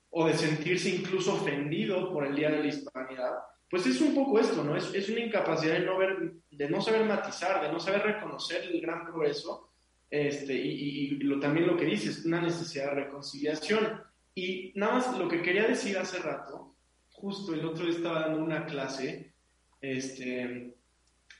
o 0.09 0.27
de 0.27 0.33
sentirse 0.33 0.89
incluso 0.89 1.35
ofendido 1.35 2.11
por 2.11 2.25
el 2.25 2.35
Día 2.35 2.49
de 2.49 2.59
la 2.59 2.67
Hispanidad, 2.67 3.35
pues 3.69 3.85
es 3.85 4.01
un 4.01 4.15
poco 4.15 4.39
esto, 4.39 4.63
¿no? 4.63 4.75
Es, 4.75 4.93
es 4.93 5.07
una 5.09 5.19
incapacidad 5.19 5.75
de 5.75 5.85
no, 5.85 5.97
ver, 5.97 6.33
de 6.49 6.69
no 6.69 6.81
saber 6.81 7.05
matizar, 7.05 7.61
de 7.61 7.71
no 7.71 7.79
saber 7.79 8.01
reconocer 8.01 8.63
el 8.63 8.81
gran 8.81 9.05
progreso 9.05 9.66
este, 10.09 10.53
y, 10.53 10.69
y 10.69 11.09
lo, 11.19 11.39
también 11.39 11.67
lo 11.67 11.77
que 11.77 11.85
dices, 11.85 12.25
una 12.25 12.41
necesidad 12.41 12.91
de 12.91 13.03
reconciliación. 13.03 14.01
Y 14.35 14.71
nada 14.75 14.93
más 14.93 15.17
lo 15.17 15.27
que 15.27 15.41
quería 15.41 15.67
decir 15.67 15.97
hace 15.97 16.19
rato, 16.19 16.75
justo 17.09 17.53
el 17.53 17.65
otro 17.65 17.85
día 17.85 17.95
estaba 17.95 18.21
dando 18.21 18.43
una 18.43 18.65
clase 18.65 19.33
este, 19.81 20.75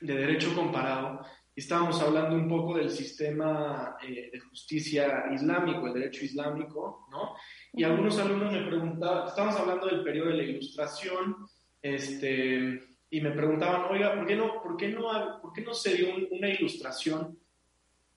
de 0.00 0.14
derecho 0.14 0.54
comparado 0.54 1.20
y 1.54 1.60
estábamos 1.60 2.00
hablando 2.00 2.36
un 2.36 2.48
poco 2.48 2.76
del 2.76 2.90
sistema 2.90 3.96
eh, 4.02 4.30
de 4.32 4.40
justicia 4.40 5.24
islámico, 5.32 5.88
el 5.88 5.94
derecho 5.94 6.24
islámico, 6.24 7.08
¿no? 7.10 7.34
Y 7.72 7.82
algunos 7.82 8.18
alumnos 8.18 8.52
me 8.52 8.66
preguntaban, 8.66 9.26
estábamos 9.26 9.56
hablando 9.56 9.86
del 9.86 10.04
periodo 10.04 10.28
de 10.28 10.36
la 10.36 10.42
ilustración, 10.44 11.36
este, 11.82 12.80
y 13.10 13.20
me 13.20 13.30
preguntaban, 13.32 13.90
oiga, 13.90 14.14
¿por 14.14 14.26
qué 14.26 14.36
no, 14.36 14.62
por 14.62 14.76
qué 14.76 14.88
no, 14.88 15.40
por 15.40 15.52
qué 15.52 15.62
no 15.62 15.74
se 15.74 15.94
dio 15.94 16.08
una 16.30 16.48
ilustración 16.48 17.36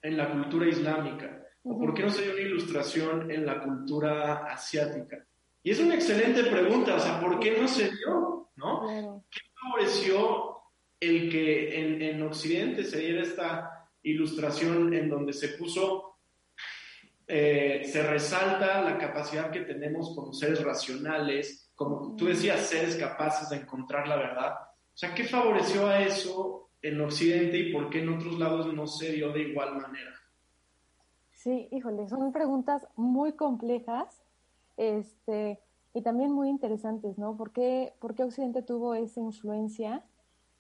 en 0.02 0.18
la 0.18 0.32
cultura 0.32 0.68
islámica? 0.68 1.44
¿O 1.64 1.78
por 1.78 1.94
qué 1.94 2.04
no 2.04 2.10
se 2.10 2.24
dio 2.24 2.34
una 2.34 2.42
ilustración 2.42 3.32
en 3.32 3.46
la 3.46 3.62
cultura 3.62 4.46
asiática? 4.46 5.26
Y 5.64 5.72
es 5.72 5.80
una 5.80 5.96
excelente 5.96 6.44
pregunta, 6.46 6.96
o 6.96 7.00
sea, 7.00 7.20
¿por 7.20 7.40
qué 7.40 7.58
no 7.60 7.68
se 7.68 7.90
dio? 7.90 8.50
¿no? 8.56 9.24
¿Qué 9.30 9.40
favoreció 9.60 10.58
el 11.00 11.30
que 11.32 11.80
en, 11.80 12.02
en, 12.02 12.22
Occidente 12.24 12.84
se 12.84 13.00
diera 13.00 13.24
esta 13.24 13.88
ilustración 14.04 14.94
en 14.94 15.10
donde 15.10 15.34
se 15.34 15.50
puso, 15.50 16.18
eh, 17.28 17.84
se 17.86 18.04
resalta 18.04 18.82
la 18.82 18.98
capacidad 18.98 19.52
que 19.52 19.62
tenemos 19.62 20.16
como 20.16 20.34
seres 20.34 20.64
racionales, 20.64 21.72
como 21.76 22.16
tú 22.16 22.26
decías, 22.26 22.68
seres 22.68 22.96
capaces 22.96 23.50
de 23.50 23.58
encontrar 23.58 24.08
la 24.08 24.18
verdad? 24.18 24.54
O 24.54 24.98
sea, 24.98 25.14
¿qué 25.14 25.24
favoreció 25.24 25.88
a 25.88 26.02
eso 26.02 26.71
en 26.82 27.02
Occidente 27.02 27.58
y 27.58 27.72
por 27.72 27.90
qué 27.90 28.00
en 28.00 28.10
otros 28.10 28.40
lados 28.40 28.74
no 28.74 28.88
se 28.88 29.12
dio 29.12 29.32
de 29.32 29.42
igual 29.42 29.76
manera? 29.76 30.12
Sí, 31.34 31.68
híjole, 31.72 32.08
son 32.08 32.32
preguntas 32.32 32.88
muy 32.96 33.34
complejas 33.34 34.22
este, 34.78 35.60
y 35.94 36.02
también 36.02 36.32
muy 36.32 36.50
interesantes, 36.50 37.18
¿no? 37.18 37.36
¿Por 37.36 37.52
qué, 37.52 37.94
¿Por 38.00 38.16
qué 38.16 38.24
Occidente 38.24 38.62
tuvo 38.62 38.94
esa 38.94 39.20
influencia? 39.20 40.04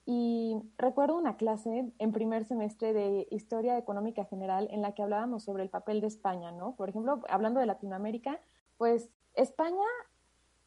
Y 0.06 0.58
recuerdo 0.78 1.16
una 1.16 1.38
clase 1.38 1.92
en 1.98 2.12
primer 2.12 2.46
semestre 2.46 2.94
de 2.94 3.28
Historia 3.30 3.78
Económica 3.78 4.26
General 4.26 4.68
en 4.72 4.82
la 4.82 4.94
que 4.94 5.04
hablábamos 5.04 5.44
sobre 5.44 5.64
el 5.64 5.70
papel 5.70 6.02
de 6.02 6.08
España, 6.08 6.52
¿no? 6.52 6.76
Por 6.76 6.90
ejemplo, 6.90 7.22
hablando 7.30 7.60
de 7.60 7.68
Latinoamérica, 7.68 8.40
pues 8.78 9.10
España 9.36 9.86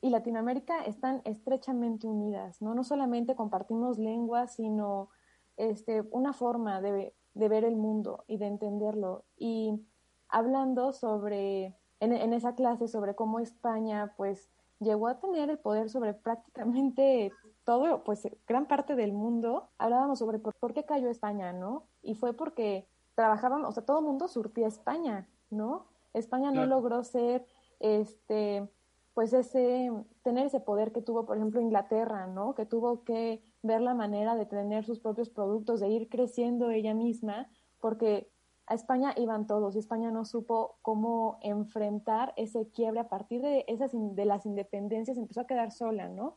y 0.00 0.10
Latinoamérica 0.10 0.84
están 0.84 1.22
estrechamente 1.24 2.06
unidas, 2.06 2.62
¿no? 2.62 2.74
No 2.74 2.84
solamente 2.84 3.34
compartimos 3.34 3.98
lenguas, 3.98 4.54
sino 4.54 5.08
este, 5.56 6.02
una 6.10 6.32
forma 6.32 6.80
de, 6.80 7.14
de 7.34 7.48
ver 7.48 7.64
el 7.64 7.76
mundo 7.76 8.24
y 8.26 8.38
de 8.38 8.46
entenderlo. 8.46 9.24
Y 9.36 9.80
hablando 10.28 10.92
sobre, 10.92 11.76
en, 12.00 12.12
en, 12.12 12.32
esa 12.32 12.54
clase 12.54 12.88
sobre 12.88 13.14
cómo 13.14 13.40
España 13.40 14.14
pues 14.16 14.50
llegó 14.80 15.08
a 15.08 15.18
tener 15.20 15.50
el 15.50 15.58
poder 15.58 15.90
sobre 15.90 16.14
prácticamente 16.14 17.32
todo, 17.64 18.04
pues 18.04 18.28
gran 18.46 18.66
parte 18.66 18.94
del 18.94 19.12
mundo, 19.12 19.70
hablábamos 19.78 20.18
sobre 20.18 20.38
por, 20.38 20.54
por 20.54 20.74
qué 20.74 20.84
cayó 20.84 21.08
España, 21.08 21.52
¿no? 21.52 21.86
Y 22.02 22.14
fue 22.14 22.34
porque 22.34 22.86
trabajaban, 23.14 23.64
o 23.64 23.72
sea, 23.72 23.84
todo 23.84 24.00
el 24.00 24.04
mundo 24.04 24.28
surtía 24.28 24.66
España, 24.66 25.28
¿no? 25.50 25.86
España 26.12 26.50
claro. 26.52 26.66
no 26.66 26.76
logró 26.76 27.02
ser, 27.04 27.46
este, 27.80 28.68
pues 29.14 29.32
ese, 29.32 29.90
tener 30.22 30.46
ese 30.46 30.60
poder 30.60 30.92
que 30.92 31.00
tuvo, 31.00 31.24
por 31.24 31.36
ejemplo, 31.36 31.60
Inglaterra, 31.60 32.26
¿no? 32.26 32.54
Que 32.54 32.66
tuvo 32.66 33.04
que 33.04 33.42
ver 33.64 33.80
la 33.80 33.94
manera 33.94 34.36
de 34.36 34.44
tener 34.44 34.84
sus 34.84 35.00
propios 35.00 35.30
productos, 35.30 35.80
de 35.80 35.88
ir 35.88 36.08
creciendo 36.10 36.70
ella 36.70 36.92
misma, 36.92 37.48
porque 37.80 38.30
a 38.66 38.74
España 38.74 39.14
iban 39.16 39.46
todos 39.46 39.74
y 39.74 39.78
España 39.78 40.10
no 40.10 40.26
supo 40.26 40.76
cómo 40.82 41.38
enfrentar 41.40 42.34
ese 42.36 42.68
quiebre 42.68 43.00
a 43.00 43.08
partir 43.08 43.40
de 43.40 43.64
esas 43.66 43.92
de 43.94 44.24
las 44.26 44.44
independencias 44.44 45.16
empezó 45.16 45.40
a 45.40 45.46
quedar 45.46 45.72
sola, 45.72 46.08
¿no? 46.08 46.36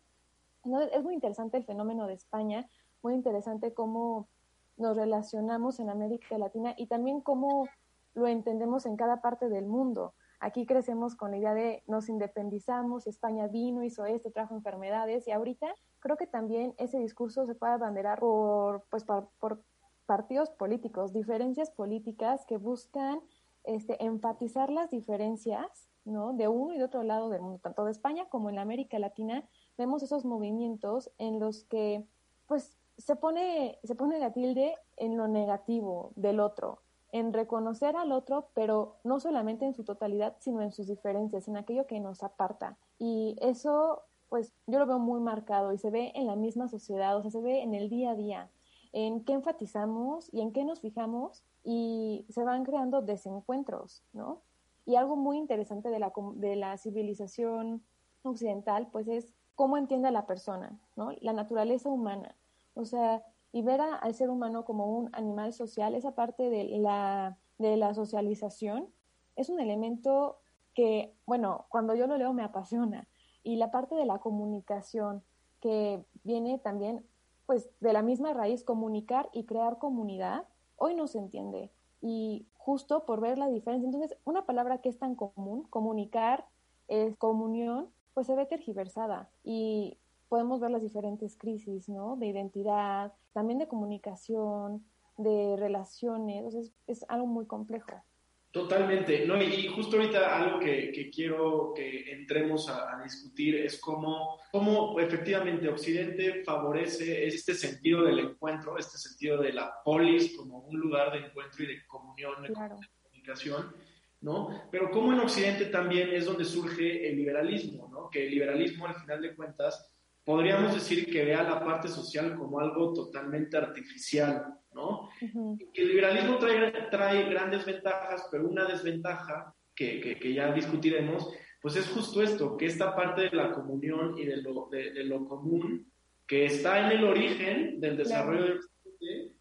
Entonces, 0.63 0.89
es 0.93 1.03
muy 1.03 1.13
interesante 1.13 1.57
el 1.57 1.65
fenómeno 1.65 2.07
de 2.07 2.13
España, 2.13 2.69
muy 3.03 3.13
interesante 3.13 3.73
cómo 3.73 4.29
nos 4.77 4.95
relacionamos 4.95 5.81
en 5.81 5.89
América 5.89 6.37
Latina 6.37 6.75
y 6.77 6.87
también 6.87 7.19
cómo 7.19 7.67
lo 8.13 8.27
entendemos 8.27 8.85
en 8.85 8.95
cada 8.95 9.21
parte 9.21 9.49
del 9.49 9.65
mundo. 9.65 10.13
Aquí 10.39 10.65
crecemos 10.65 11.15
con 11.15 11.31
la 11.31 11.37
idea 11.37 11.53
de 11.53 11.83
nos 11.87 12.09
independizamos, 12.09 13.07
España 13.07 13.47
vino, 13.47 13.83
hizo 13.83 14.05
esto, 14.05 14.31
trajo 14.31 14.53
enfermedades 14.53 15.27
y 15.27 15.31
ahorita 15.31 15.73
creo 15.99 16.15
que 16.15 16.27
también 16.27 16.75
ese 16.77 16.99
discurso 16.99 17.45
se 17.47 17.55
puede 17.55 17.73
abanderar 17.73 18.19
por, 18.19 18.83
pues, 18.89 19.03
por, 19.03 19.29
por 19.39 19.63
partidos 20.05 20.51
políticos, 20.51 21.11
diferencias 21.11 21.71
políticas 21.71 22.45
que 22.45 22.57
buscan 22.57 23.19
este, 23.63 24.03
enfatizar 24.03 24.69
las 24.69 24.89
diferencias 24.91 25.89
¿no? 26.05 26.33
de 26.33 26.47
uno 26.47 26.73
y 26.73 26.77
de 26.77 26.85
otro 26.85 27.03
lado 27.03 27.29
del 27.29 27.41
mundo, 27.41 27.59
tanto 27.59 27.83
de 27.83 27.91
España 27.91 28.29
como 28.29 28.49
en 28.49 28.55
la 28.55 28.61
América 28.61 28.97
Latina, 28.97 29.43
vemos 29.77 30.03
esos 30.03 30.23
movimientos 30.23 31.11
en 31.17 31.39
los 31.39 31.65
que 31.65 32.05
pues 32.47 32.77
se 32.97 33.15
pone, 33.15 33.77
se 33.83 33.95
pone 33.95 34.19
la 34.19 34.31
tilde 34.31 34.75
en 34.95 35.17
lo 35.17 35.27
negativo 35.27 36.13
del 36.15 36.39
otro, 36.39 36.81
en 37.17 37.33
reconocer 37.33 37.95
al 37.95 38.11
otro, 38.11 38.49
pero 38.53 38.97
no 39.03 39.19
solamente 39.19 39.65
en 39.65 39.73
su 39.73 39.83
totalidad, 39.83 40.35
sino 40.39 40.61
en 40.61 40.71
sus 40.71 40.87
diferencias, 40.87 41.47
en 41.47 41.57
aquello 41.57 41.87
que 41.87 41.99
nos 41.99 42.23
aparta. 42.23 42.77
Y 42.99 43.35
eso, 43.41 44.03
pues 44.29 44.53
yo 44.67 44.79
lo 44.79 44.85
veo 44.85 44.99
muy 44.99 45.19
marcado 45.19 45.73
y 45.73 45.77
se 45.77 45.89
ve 45.89 46.11
en 46.15 46.27
la 46.27 46.35
misma 46.35 46.67
sociedad, 46.67 47.17
o 47.17 47.21
sea, 47.21 47.31
se 47.31 47.41
ve 47.41 47.61
en 47.61 47.73
el 47.73 47.89
día 47.89 48.11
a 48.11 48.15
día 48.15 48.49
en 48.93 49.23
qué 49.23 49.33
enfatizamos 49.33 50.33
y 50.33 50.41
en 50.41 50.51
qué 50.51 50.63
nos 50.63 50.79
fijamos 50.79 51.43
y 51.63 52.25
se 52.29 52.43
van 52.43 52.63
creando 52.63 53.01
desencuentros, 53.01 54.03
¿no? 54.13 54.41
Y 54.85 54.95
algo 54.95 55.15
muy 55.15 55.37
interesante 55.37 55.89
de 55.89 55.99
la, 55.99 56.13
de 56.35 56.55
la 56.55 56.77
civilización 56.77 57.83
occidental, 58.23 58.87
pues 58.91 59.07
es 59.07 59.33
cómo 59.55 59.77
entiende 59.77 60.09
la 60.11 60.25
persona, 60.25 60.79
¿no? 60.95 61.11
La 61.21 61.33
naturaleza 61.33 61.89
humana. 61.89 62.35
O 62.73 62.85
sea, 62.85 63.23
y 63.57 63.63
ver 63.63 63.81
a, 63.81 63.95
al 63.95 64.13
ser 64.13 64.29
humano 64.29 64.65
como 64.65 64.85
un 64.85 65.09
animal 65.13 65.51
social, 65.51 65.95
esa 65.95 66.11
parte 66.11 66.51
de 66.51 66.77
la, 66.77 67.39
de 67.57 67.75
la 67.75 67.95
socialización, 67.95 68.87
es 69.35 69.49
un 69.49 69.59
elemento 69.59 70.37
que, 70.75 71.15
bueno, 71.25 71.65
cuando 71.69 71.95
yo 71.95 72.05
lo 72.05 72.17
leo 72.17 72.33
me 72.33 72.43
apasiona. 72.43 73.07
Y 73.41 73.55
la 73.55 73.71
parte 73.71 73.95
de 73.95 74.05
la 74.05 74.19
comunicación, 74.19 75.23
que 75.59 76.05
viene 76.23 76.59
también 76.59 77.03
pues 77.47 77.67
de 77.79 77.93
la 77.93 78.03
misma 78.03 78.31
raíz 78.33 78.63
comunicar 78.63 79.27
y 79.33 79.45
crear 79.45 79.79
comunidad, 79.79 80.43
hoy 80.75 80.93
no 80.93 81.07
se 81.07 81.17
entiende. 81.17 81.71
Y 81.99 82.45
justo 82.53 83.05
por 83.05 83.21
ver 83.21 83.39
la 83.39 83.47
diferencia, 83.47 83.87
entonces 83.87 84.19
una 84.23 84.45
palabra 84.45 84.81
que 84.81 84.89
es 84.89 84.99
tan 84.99 85.15
común, 85.15 85.63
comunicar, 85.71 86.45
es 86.87 87.15
comunión, 87.17 87.89
pues 88.13 88.27
se 88.27 88.35
ve 88.35 88.45
tergiversada 88.45 89.31
y 89.43 89.97
podemos 90.29 90.59
ver 90.59 90.71
las 90.71 90.81
diferentes 90.81 91.37
crisis, 91.37 91.89
¿no? 91.89 92.15
De 92.17 92.27
identidad, 92.27 93.13
también 93.33 93.59
de 93.59 93.67
comunicación, 93.67 94.85
de 95.17 95.55
relaciones, 95.57 96.37
entonces 96.37 96.73
es 96.85 97.05
algo 97.09 97.27
muy 97.27 97.45
complejo. 97.45 98.03
Totalmente, 98.51 99.25
no, 99.25 99.41
y 99.41 99.67
justo 99.67 99.97
ahorita 99.97 100.35
algo 100.35 100.59
que, 100.59 100.91
que 100.91 101.11
quiero 101.11 101.73
que 101.75 102.11
entremos 102.11 102.69
a, 102.69 102.97
a, 102.97 103.03
discutir 103.03 103.55
es 103.55 103.79
cómo, 103.79 104.39
cómo 104.51 104.99
efectivamente 104.99 105.67
Occidente 105.67 106.43
favorece 106.43 107.27
este 107.27 107.53
sentido 107.53 108.03
del 108.03 108.19
encuentro, 108.19 108.77
este 108.77 108.97
sentido 108.97 109.41
de 109.41 109.53
la 109.53 109.73
polis 109.83 110.35
como 110.35 110.59
un 110.59 110.79
lugar 110.79 111.11
de 111.11 111.27
encuentro 111.27 111.63
y 111.63 111.67
de 111.67 111.85
comunión, 111.85 112.33
claro. 112.47 112.77
comunicación, 113.03 113.75
¿no? 114.21 114.63
Pero 114.71 114.89
cómo 114.91 115.13
en 115.13 115.19
Occidente 115.19 115.65
también 115.65 116.09
es 116.09 116.25
donde 116.25 116.45
surge 116.45 117.09
el 117.09 117.17
liberalismo, 117.17 117.89
¿no? 117.91 118.09
Que 118.09 118.25
el 118.25 118.31
liberalismo 118.31 118.87
al 118.87 118.95
final 118.95 119.21
de 119.21 119.35
cuentas 119.35 119.93
podríamos 120.27 120.73
decir 120.73 121.09
que 121.09 121.23
vea 121.23 121.41
la 121.41 121.63
parte 121.63 121.87
social 121.87 122.35
como 122.35 122.59
algo 122.59 122.91
totalmente 122.91 123.55
artificial, 123.55 124.43
¿no? 124.73 125.09
Uh 125.21 125.25
-huh. 125.25 125.69
El 125.73 125.87
liberalismo 125.87 126.37
trae, 126.37 126.69
trae, 126.91 127.29
grandes 127.29 127.65
ventajas, 127.65 128.27
pero 128.29 128.45
una 128.45 128.65
desventaja 128.65 129.55
que, 129.73 130.01
que, 130.01 130.19
que, 130.19 130.33
ya 130.33 130.51
discutiremos, 130.51 131.33
pues 131.61 131.77
es 131.77 131.87
justo 131.87 132.21
esto, 132.21 132.57
que 132.57 132.65
esta 132.65 132.93
parte 132.93 133.21
de 133.29 133.37
la 133.37 133.53
comunión 133.53 134.17
y 134.17 134.25
de 134.25 134.41
lo, 134.41 134.67
de, 134.69 134.91
de 134.91 135.05
lo 135.05 135.25
común, 135.25 135.89
que 136.27 136.43
está 136.43 136.85
en 136.85 136.97
el 136.97 137.05
origen 137.05 137.79
del 137.79 137.95
desarrollo 137.95 138.47
claro. 138.47 138.61
del 138.99 139.33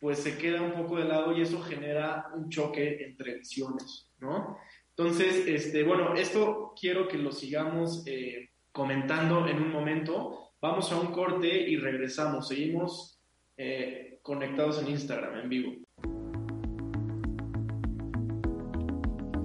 pues 0.00 0.18
se 0.18 0.36
queda 0.36 0.60
un 0.60 0.72
poco 0.72 0.96
de 0.96 1.04
lado 1.04 1.36
y 1.36 1.42
eso 1.42 1.60
genera 1.60 2.26
un 2.34 2.50
choque 2.50 3.04
entre 3.04 3.36
visiones, 3.36 4.10
¿no? 4.18 4.58
Entonces, 4.88 5.46
este, 5.46 5.84
bueno, 5.84 6.14
esto 6.16 6.74
quiero 6.78 7.06
que 7.06 7.16
lo 7.16 7.30
sigamos 7.30 8.02
eh, 8.06 8.50
comentando 8.76 9.48
en 9.48 9.56
un 9.56 9.72
momento. 9.72 10.52
Vamos 10.60 10.92
a 10.92 11.00
un 11.00 11.06
corte 11.06 11.48
y 11.48 11.78
regresamos. 11.78 12.48
Seguimos 12.48 13.22
eh, 13.56 14.20
conectados 14.22 14.82
en 14.82 14.88
Instagram 14.88 15.38
en 15.38 15.48
vivo. 15.48 15.72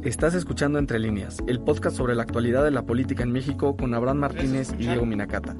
Estás 0.03 0.33
escuchando 0.35 0.79
Entre 0.79 0.99
líneas, 0.99 1.37
el 1.47 1.61
podcast 1.61 1.95
sobre 1.95 2.13
la 2.13 2.23
actualidad 2.23 2.63
de 2.65 2.71
la 2.71 2.85
política 2.85 3.23
en 3.23 3.31
México 3.31 3.77
con 3.77 3.93
Abraham 3.93 4.17
Martínez 4.17 4.73
y 4.73 4.87
Diego 4.87 5.05
Minacata. 5.05 5.55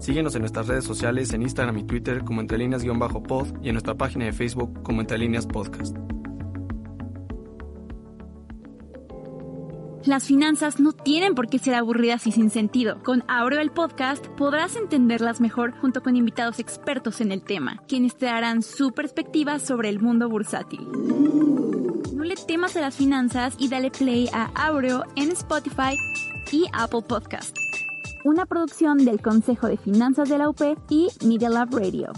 Síguenos 0.00 0.34
en 0.34 0.40
nuestras 0.40 0.66
redes 0.66 0.84
sociales 0.84 1.32
en 1.32 1.42
Instagram 1.42 1.78
y 1.78 1.84
Twitter 1.84 2.24
como 2.24 2.40
Entre 2.40 2.58
líneas-pod 2.58 3.62
y 3.62 3.68
en 3.68 3.74
nuestra 3.74 3.94
página 3.94 4.24
de 4.24 4.32
Facebook 4.32 4.82
como 4.82 5.00
Entre 5.00 5.18
líneas 5.18 5.46
podcast. 5.46 5.96
Las 10.04 10.24
finanzas 10.24 10.80
no 10.80 10.92
tienen 10.92 11.36
por 11.36 11.48
qué 11.48 11.60
ser 11.60 11.74
aburridas 11.74 12.26
y 12.26 12.32
sin 12.32 12.50
sentido. 12.50 13.00
Con 13.04 13.22
Aureo 13.28 13.60
el 13.60 13.70
podcast 13.70 14.26
podrás 14.36 14.74
entenderlas 14.74 15.40
mejor 15.40 15.78
junto 15.80 16.02
con 16.02 16.16
invitados 16.16 16.58
expertos 16.58 17.20
en 17.20 17.30
el 17.30 17.42
tema, 17.42 17.80
quienes 17.86 18.16
te 18.16 18.26
darán 18.26 18.62
su 18.62 18.90
perspectiva 18.90 19.60
sobre 19.60 19.88
el 19.90 20.00
mundo 20.00 20.28
bursátil. 20.28 20.80
No 22.12 22.24
le 22.24 22.34
temas 22.34 22.76
a 22.76 22.80
las 22.80 22.96
finanzas 22.96 23.54
y 23.58 23.68
dale 23.68 23.92
play 23.92 24.28
a 24.32 24.50
Aureo 24.66 25.04
en 25.14 25.30
Spotify 25.30 25.96
y 26.50 26.66
Apple 26.72 27.02
Podcast. 27.02 27.56
Una 28.24 28.44
producción 28.46 29.04
del 29.04 29.20
Consejo 29.20 29.68
de 29.68 29.76
Finanzas 29.76 30.28
de 30.28 30.38
la 30.38 30.48
UP 30.48 30.60
y 30.90 31.08
Media 31.24 31.48
Lab 31.48 31.76
Radio. 31.76 32.12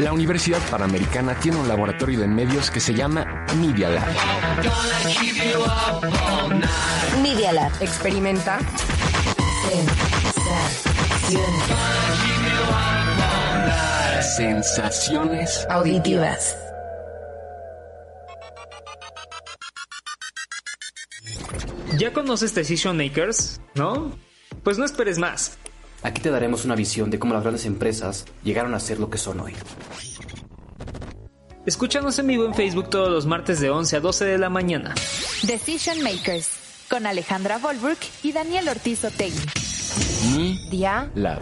La 0.00 0.14
Universidad 0.14 0.60
Panamericana 0.70 1.34
tiene 1.34 1.58
un 1.58 1.68
laboratorio 1.68 2.20
de 2.20 2.26
medios 2.26 2.70
que 2.70 2.80
se 2.80 2.94
llama 2.94 3.44
Media 3.58 3.90
Lab. 3.90 4.08
Media 7.22 7.52
Lab. 7.52 7.70
Experimenta. 7.82 8.58
Sensaciones 14.36 15.66
Auditivas. 15.68 16.56
¿Ya 21.98 22.10
conoces 22.14 22.54
Decision 22.54 22.96
Makers? 22.96 23.60
¿No? 23.74 24.16
Pues 24.64 24.78
no 24.78 24.86
esperes 24.86 25.18
más. 25.18 25.58
Aquí 26.02 26.22
te 26.22 26.30
daremos 26.30 26.64
una 26.64 26.74
visión 26.74 27.10
de 27.10 27.18
cómo 27.18 27.34
las 27.34 27.42
grandes 27.42 27.66
empresas 27.66 28.24
llegaron 28.42 28.74
a 28.74 28.80
ser 28.80 28.98
lo 28.98 29.10
que 29.10 29.18
son 29.18 29.40
hoy. 29.40 29.54
Escúchanos 31.66 32.18
en 32.18 32.26
vivo 32.26 32.46
en 32.46 32.54
Facebook 32.54 32.88
todos 32.88 33.10
los 33.10 33.26
martes 33.26 33.60
de 33.60 33.68
11 33.68 33.96
a 33.96 34.00
12 34.00 34.24
de 34.24 34.38
la 34.38 34.48
mañana. 34.48 34.94
Decision 35.42 36.02
Makers. 36.02 36.86
Con 36.88 37.06
Alejandra 37.06 37.58
Volbrook 37.58 37.98
y 38.22 38.32
Daniel 38.32 38.68
Ortiz 38.68 39.04
Otegui. 39.04 39.38
Media 40.36 41.10
Lab. 41.14 41.40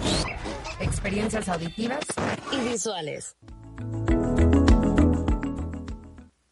Experiencias 0.81 1.49
auditivas 1.49 2.01
y 2.53 2.69
visuales. 2.69 3.37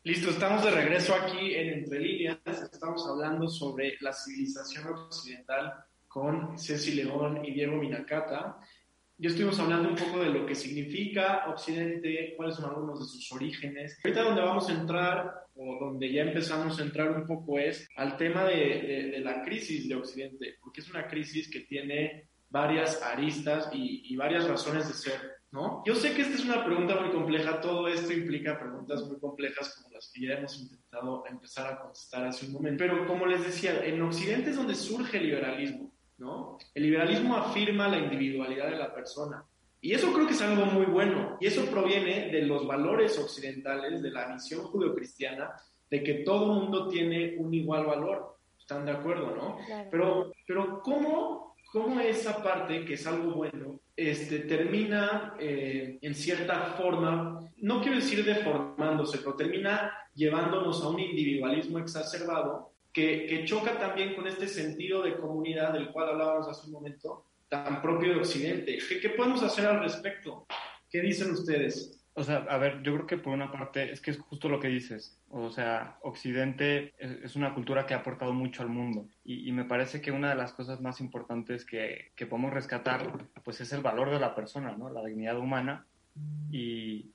Listo, 0.05 0.31
estamos 0.31 0.65
de 0.65 0.71
regreso 0.71 1.13
aquí 1.15 1.55
en 1.55 1.81
Entre 1.81 1.99
Líneas. 1.99 2.39
Estamos 2.47 3.05
hablando 3.09 3.49
sobre 3.49 3.97
la 4.01 4.13
civilización 4.13 4.87
occidental 4.87 5.75
con 6.17 6.59
Ceci 6.59 6.93
León 6.93 7.45
y 7.45 7.53
Diego 7.53 7.77
Minacata. 7.77 8.57
Ya 9.19 9.29
estuvimos 9.29 9.61
hablando 9.61 9.91
un 9.91 9.97
poco 9.97 10.21
de 10.21 10.31
lo 10.31 10.47
que 10.47 10.55
significa 10.55 11.45
Occidente, 11.47 12.33
cuáles 12.39 12.57
son 12.57 12.71
algunos 12.71 13.01
de 13.01 13.05
sus 13.05 13.31
orígenes. 13.33 14.01
Ahorita 14.03 14.23
donde 14.23 14.41
vamos 14.41 14.67
a 14.71 14.73
entrar, 14.73 15.31
o 15.55 15.79
donde 15.79 16.11
ya 16.11 16.23
empezamos 16.23 16.81
a 16.81 16.85
entrar 16.85 17.11
un 17.11 17.27
poco, 17.27 17.59
es 17.59 17.87
al 17.97 18.17
tema 18.17 18.45
de, 18.45 19.21
la 19.23 19.43
crisis 19.43 19.91
de 19.91 19.95
Occidente, 19.95 20.55
porque 20.63 20.81
es 20.81 20.89
una 20.89 21.07
crisis 21.07 21.51
que 21.51 21.61
tiene 21.61 22.31
varias 22.49 23.03
aristas 23.03 23.69
y, 23.75 24.11
y, 24.11 24.17
varias 24.17 24.49
razones 24.49 24.89
de 24.89 24.95
ser, 24.95 25.21
¿no? 25.51 25.83
Yo 25.85 25.95
sé 25.95 26.15
que 26.15 26.23
esta 26.23 26.37
es 26.37 26.47
una 26.47 26.65
pregunta 26.65 26.99
muy 26.99 27.11
compleja, 27.11 27.61
todo 27.61 27.89
esto 27.89 28.15
implica 28.15 28.59
preguntas 28.59 29.05
muy 29.07 29.19
complejas 29.21 29.75
como 29.75 29.95
las 29.95 30.11
que 30.11 30.27
ya 30.27 30.35
hemos 30.35 30.59
intentado 30.59 31.25
empezar 31.27 31.71
a 31.71 31.79
contestar 31.79 32.25
hace 32.25 32.47
un 32.47 32.53
momento, 32.53 32.85
pero 32.85 33.07
como 33.07 33.27
les 33.27 33.45
decía, 33.45 33.85
en 33.85 34.01
Occidente 34.01 34.51
es 34.51 34.57
donde 34.57 34.75
surge 34.75 35.19
el 35.19 35.25
liberalismo, 35.25 35.93
¿no? 36.19 36.59
El 36.75 36.83
liberalismo 36.85 37.37
afirma 37.37 37.89
la 37.89 37.99
individualidad 37.99 38.71
de 38.71 38.77
la 38.77 38.95
persona. 38.95 39.45
Y 39.81 39.93
eso 39.93 40.13
creo 40.13 40.27
que 40.27 40.33
es 40.33 40.43
algo 40.43 40.67
muy 40.67 40.87
bueno. 40.87 41.37
Y 41.41 41.47
eso 41.47 41.65
proviene 41.67 42.31
de 42.31 42.43
los 42.43 42.67
valores 42.67 43.19
occidentales, 43.19 44.03
de 44.03 44.11
la 44.11 44.33
visión 44.33 44.65
judeocristiana, 44.65 45.55
de 45.91 46.03
que 46.03 46.15
todo 46.25 46.55
mundo 46.55 46.89
tiene 46.89 47.37
un 47.39 47.53
igual 47.55 47.87
valor. 47.87 48.37
¿Están 48.59 48.85
de 48.85 48.93
acuerdo, 48.93 49.37
no? 49.37 49.59
Claro. 49.65 49.89
Pero, 49.91 50.33
pero 50.47 50.81
¿cómo, 50.83 51.55
cómo 51.71 52.01
esa 52.01 52.43
parte, 52.43 52.85
que 52.85 52.95
es 52.95 53.07
algo 53.07 53.33
bueno, 53.33 53.81
este, 53.95 54.41
termina 54.41 55.35
eh, 55.39 55.99
en 56.03 56.15
cierta 56.15 56.75
forma, 56.77 57.41
no 57.59 57.81
quiero 57.81 57.97
decir 57.97 58.25
deformándose, 58.25 59.19
pero 59.19 59.37
termina 59.37 59.93
llevándonos 60.15 60.83
a 60.83 60.89
un 60.89 60.99
individualismo 60.99 61.79
exacerbado 61.79 62.76
que, 62.97 63.27
que, 63.27 63.45
choca 63.45 63.79
también 63.79 64.15
con 64.15 64.27
este 64.27 64.49
sentido 64.49 65.03
de 65.03 65.19
comunidad 65.19 65.75
del 65.75 65.91
cual 65.91 66.09
hablábamos 66.09 66.49
hace 66.49 66.67
un 66.69 66.73
momento, 66.73 67.27
tan 67.47 67.83
propio 67.83 68.15
de 68.15 68.21
Occidente. 68.21 68.79
¿Qué, 68.89 69.01
qué 69.01 69.11
podemos 69.11 69.43
hacer 69.43 69.67
al 69.67 69.81
respecto? 69.81 70.47
¿Qué 70.91 71.03
dicen 71.03 71.31
ustedes? 71.31 72.03
O 72.15 72.25
sea, 72.25 72.47
a 72.49 72.57
ver, 72.57 72.83
yo 72.83 72.95
creo 72.95 73.07
que 73.07 73.19
por 73.19 73.35
una 73.35 73.53
parte 73.53 73.93
es 73.93 74.01
que 74.01 74.13
es 74.13 74.19
justo 74.19 74.49
lo 74.49 74.59
que 74.59 74.69
dices. 74.69 75.21
O 75.29 75.51
sea, 75.51 75.99
Occidente 76.01 76.95
es, 76.99 77.37
una 77.37 77.53
cultura 77.53 77.85
que 77.85 77.93
ha 77.93 77.99
aportado 77.99 78.33
mucho 78.33 78.63
al 78.63 78.71
mundo. 78.71 79.07
Y, 79.23 79.47
y, 79.47 79.53
me 79.53 79.67
parece 79.67 80.01
que 80.01 80.11
una 80.11 80.31
de 80.31 80.37
las 80.37 80.55
cosas 80.55 80.81
más 80.81 80.99
importantes 81.03 81.67
que, 81.67 82.13
que 82.17 82.25
podemos 82.25 82.55
rescatar, 82.55 83.27
pues 83.45 83.61
es 83.61 83.75
el 83.75 83.83
valor 83.83 84.11
de 84.11 84.21
la 84.21 84.35
persona, 84.35 84.75
¿no? 84.75 84.89
La 84.89 85.05
dignidad 85.05 85.39
humana. 85.39 85.85
Y, 86.51 87.11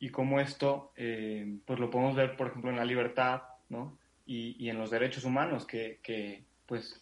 y 0.00 0.08
cómo 0.08 0.40
esto, 0.40 0.90
eh, 0.96 1.56
pues 1.64 1.78
lo 1.78 1.88
podemos 1.88 2.16
ver, 2.16 2.36
por 2.36 2.48
ejemplo, 2.48 2.70
en 2.70 2.78
la 2.78 2.84
libertad, 2.84 3.42
¿no? 3.68 3.96
Y, 4.26 4.56
y 4.58 4.70
en 4.70 4.78
los 4.78 4.90
derechos 4.90 5.24
humanos 5.24 5.66
que, 5.66 5.98
que 6.02 6.44
pues, 6.66 7.00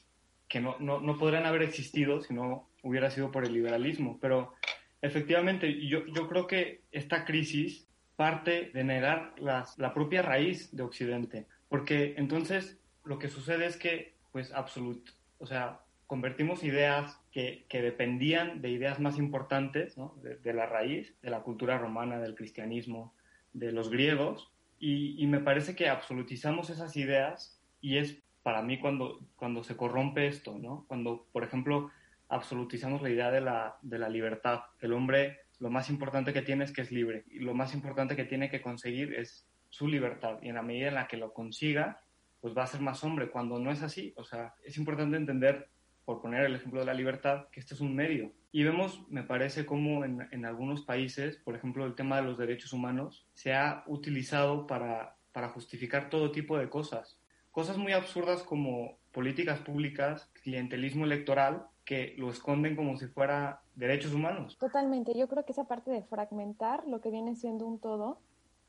que 0.48 0.60
no, 0.60 0.76
no, 0.80 1.00
no, 1.00 1.18
podrían 1.18 1.46
haber 1.46 1.62
existido 1.62 2.20
si 2.20 2.34
no 2.34 2.68
hubiera 2.82 3.10
sido 3.10 3.30
por 3.30 3.44
el 3.44 3.54
liberalismo. 3.54 4.18
Pero 4.20 4.54
efectivamente, 5.00 5.86
yo, 5.86 6.04
yo 6.06 6.28
creo 6.28 6.46
que 6.46 6.82
esta 6.90 7.24
crisis 7.24 7.86
parte 8.16 8.70
de 8.74 8.84
negar 8.84 9.34
las, 9.38 9.78
la 9.78 9.94
propia 9.94 10.22
raíz 10.22 10.74
de 10.76 10.82
Occidente, 10.82 11.46
porque 11.68 12.14
entonces 12.18 12.78
lo 13.04 13.18
que 13.18 13.28
sucede 13.28 13.66
es 13.66 13.76
que, 13.76 14.14
pues, 14.30 14.52
absoluto, 14.52 15.12
o 15.38 15.46
sea, 15.46 15.80
convertimos 16.06 16.62
ideas 16.62 17.18
que, 17.30 17.64
que 17.68 17.80
dependían 17.80 18.60
de 18.60 18.68
ideas 18.68 19.00
más 19.00 19.16
importantes, 19.16 19.96
¿no? 19.96 20.14
de, 20.22 20.36
de 20.36 20.52
la 20.52 20.66
raíz, 20.66 21.14
de 21.22 21.30
la 21.30 21.40
cultura 21.40 21.78
romana, 21.78 22.20
del 22.20 22.34
cristianismo, 22.34 23.14
de 23.54 23.72
los 23.72 23.90
griegos, 23.90 24.52
y, 24.82 25.22
y, 25.22 25.28
me 25.28 25.38
parece 25.38 25.76
que 25.76 25.88
absolutizamos 25.88 26.68
esas 26.68 26.96
ideas 26.96 27.62
y 27.80 27.98
es 27.98 28.20
para 28.42 28.62
mí 28.62 28.80
cuando, 28.80 29.20
cuando 29.36 29.62
se 29.62 29.76
corrompe 29.76 30.26
esto, 30.26 30.58
¿no? 30.58 30.84
Cuando, 30.88 31.28
por 31.30 31.44
ejemplo, 31.44 31.92
absolutizamos 32.28 33.00
la 33.00 33.10
idea 33.10 33.30
de 33.30 33.40
la, 33.40 33.76
de 33.80 34.00
la 34.00 34.08
libertad. 34.08 34.62
El 34.80 34.92
hombre 34.92 35.38
lo 35.60 35.70
más 35.70 35.88
importante 35.88 36.32
que 36.32 36.42
tiene 36.42 36.64
es 36.64 36.72
que 36.72 36.82
es 36.82 36.90
libre 36.90 37.24
y 37.30 37.38
lo 37.38 37.54
más 37.54 37.74
importante 37.74 38.16
que 38.16 38.24
tiene 38.24 38.50
que 38.50 38.60
conseguir 38.60 39.14
es 39.14 39.46
su 39.68 39.86
libertad 39.86 40.38
y 40.42 40.48
en 40.48 40.56
la 40.56 40.62
medida 40.62 40.88
en 40.88 40.96
la 40.96 41.06
que 41.06 41.16
lo 41.16 41.32
consiga, 41.32 42.00
pues 42.40 42.52
va 42.58 42.64
a 42.64 42.66
ser 42.66 42.80
más 42.80 43.04
hombre. 43.04 43.30
Cuando 43.30 43.60
no 43.60 43.70
es 43.70 43.82
así, 43.82 44.12
o 44.16 44.24
sea, 44.24 44.54
es 44.64 44.76
importante 44.78 45.16
entender, 45.16 45.68
por 46.04 46.20
poner 46.20 46.44
el 46.44 46.54
ejemplo 46.54 46.80
de 46.80 46.86
la 46.86 46.94
libertad, 46.94 47.48
que 47.50 47.60
este 47.60 47.74
es 47.74 47.80
un 47.80 47.94
medio. 47.94 48.32
Y 48.50 48.64
vemos, 48.64 49.02
me 49.08 49.22
parece, 49.22 49.64
como 49.64 50.04
en, 50.04 50.28
en, 50.30 50.44
algunos 50.44 50.82
países, 50.82 51.36
por 51.38 51.54
ejemplo, 51.54 51.86
el 51.86 51.94
tema 51.94 52.16
de 52.16 52.22
los 52.22 52.36
derechos 52.38 52.72
humanos, 52.72 53.26
se 53.32 53.54
ha 53.54 53.84
utilizado 53.86 54.66
para, 54.66 55.16
para 55.32 55.48
justificar 55.48 56.10
todo 56.10 56.32
tipo 56.32 56.58
de 56.58 56.68
cosas. 56.68 57.18
Cosas 57.50 57.78
muy 57.78 57.92
absurdas 57.92 58.42
como 58.42 58.98
políticas 59.12 59.60
públicas, 59.60 60.30
clientelismo 60.42 61.04
electoral, 61.04 61.66
que 61.84 62.14
lo 62.16 62.30
esconden 62.30 62.76
como 62.76 62.96
si 62.96 63.06
fuera 63.06 63.62
derechos 63.74 64.12
humanos. 64.12 64.56
Totalmente. 64.58 65.16
Yo 65.16 65.28
creo 65.28 65.44
que 65.44 65.52
esa 65.52 65.64
parte 65.64 65.90
de 65.90 66.02
fragmentar 66.02 66.86
lo 66.86 67.00
que 67.00 67.10
viene 67.10 67.34
siendo 67.36 67.66
un 67.66 67.78
todo, 67.78 68.20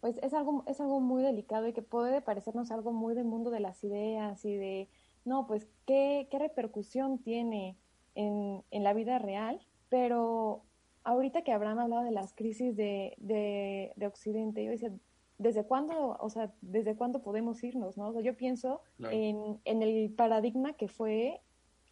pues 0.01 0.17
es 0.21 0.33
algo, 0.33 0.63
es 0.67 0.81
algo 0.81 0.99
muy 0.99 1.23
delicado 1.23 1.67
y 1.67 1.73
que 1.73 1.81
puede 1.81 2.21
parecernos 2.21 2.71
algo 2.71 2.91
muy 2.91 3.13
del 3.15 3.25
mundo 3.25 3.51
de 3.51 3.59
las 3.59 3.83
ideas 3.83 4.43
y 4.43 4.55
de, 4.55 4.89
no, 5.25 5.47
pues, 5.47 5.67
¿qué, 5.85 6.27
qué 6.29 6.39
repercusión 6.39 7.19
tiene 7.19 7.77
en, 8.15 8.63
en 8.71 8.83
la 8.83 8.93
vida 8.93 9.19
real? 9.19 9.65
Pero 9.89 10.63
ahorita 11.03 11.43
que 11.43 11.51
Abraham 11.51 11.79
hablaba 11.79 12.03
de 12.03 12.11
las 12.11 12.33
crisis 12.33 12.75
de, 12.75 13.15
de, 13.17 13.93
de 13.95 14.07
Occidente, 14.07 14.63
yo 14.63 14.71
decía, 14.71 14.91
¿desde 15.37 15.65
cuándo, 15.65 16.17
o 16.19 16.29
sea, 16.29 16.53
desde 16.61 16.95
cuándo 16.95 17.21
podemos 17.21 17.63
irnos, 17.63 17.97
no? 17.97 18.09
O 18.09 18.13
sea, 18.13 18.21
yo 18.21 18.35
pienso 18.35 18.81
claro. 18.97 19.15
en, 19.15 19.59
en 19.65 19.81
el 19.81 20.13
paradigma 20.13 20.73
que 20.73 20.87
fue 20.87 21.41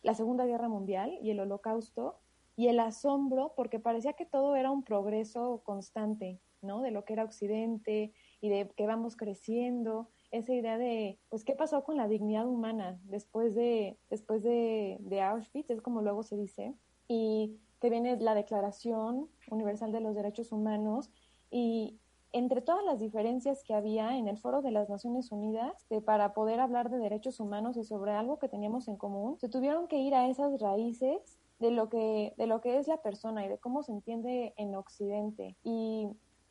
la 0.01 0.13
Segunda 0.15 0.45
Guerra 0.45 0.69
Mundial 0.69 1.17
y 1.21 1.31
el 1.31 1.39
Holocausto 1.39 2.19
y 2.55 2.67
el 2.67 2.79
asombro 2.79 3.53
porque 3.55 3.79
parecía 3.79 4.13
que 4.13 4.25
todo 4.25 4.55
era 4.55 4.71
un 4.71 4.83
progreso 4.83 5.61
constante, 5.63 6.39
¿no? 6.61 6.81
De 6.81 6.91
lo 6.91 7.05
que 7.05 7.13
era 7.13 7.23
Occidente 7.23 8.13
y 8.39 8.49
de 8.49 8.69
que 8.75 8.87
vamos 8.87 9.15
creciendo, 9.15 10.09
esa 10.31 10.53
idea 10.53 10.77
de, 10.77 11.19
pues, 11.29 11.43
¿qué 11.43 11.53
pasó 11.53 11.83
con 11.83 11.97
la 11.97 12.07
dignidad 12.07 12.47
humana 12.47 12.99
después 13.03 13.53
de, 13.53 13.97
después 14.09 14.43
de, 14.43 15.21
Auschwitz? 15.21 15.69
Es 15.69 15.81
como 15.81 16.01
luego 16.01 16.23
se 16.23 16.37
dice. 16.37 16.73
y 17.07 17.59
que 17.81 17.89
viene 17.89 18.15
la 18.17 18.35
Declaración 18.35 19.27
Universal 19.49 19.91
de 19.91 20.01
los 20.01 20.15
Derechos 20.15 20.51
Humanos 20.51 21.09
y 21.49 21.99
entre 22.31 22.61
todas 22.61 22.85
las 22.85 22.99
diferencias 22.99 23.63
que 23.63 23.73
había 23.73 24.17
en 24.17 24.27
el 24.27 24.37
foro 24.37 24.61
de 24.61 24.71
las 24.71 24.87
Naciones 24.87 25.31
Unidas 25.31 25.85
para 26.05 26.33
poder 26.33 26.59
hablar 26.59 26.89
de 26.89 26.99
derechos 26.99 27.39
humanos 27.39 27.75
y 27.77 27.83
sobre 27.83 28.11
algo 28.11 28.39
que 28.39 28.47
teníamos 28.47 28.87
en 28.87 28.95
común, 28.95 29.37
se 29.39 29.49
tuvieron 29.49 29.87
que 29.87 29.97
ir 29.97 30.13
a 30.15 30.29
esas 30.29 30.61
raíces 30.61 31.39
de 31.59 31.71
lo 31.71 31.89
que 31.89 32.33
de 32.37 32.47
lo 32.47 32.61
que 32.61 32.77
es 32.77 32.87
la 32.87 33.01
persona 33.01 33.45
y 33.45 33.49
de 33.49 33.57
cómo 33.57 33.83
se 33.83 33.91
entiende 33.91 34.53
en 34.57 34.75
Occidente. 34.75 35.57
Y 35.63 36.07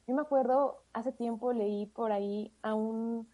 yo 0.07 0.15
me 0.15 0.23
acuerdo 0.23 0.83
hace 0.93 1.13
tiempo 1.13 1.53
leí 1.53 1.87
por 1.87 2.13
ahí 2.13 2.53
a 2.63 2.75
un 2.75 3.29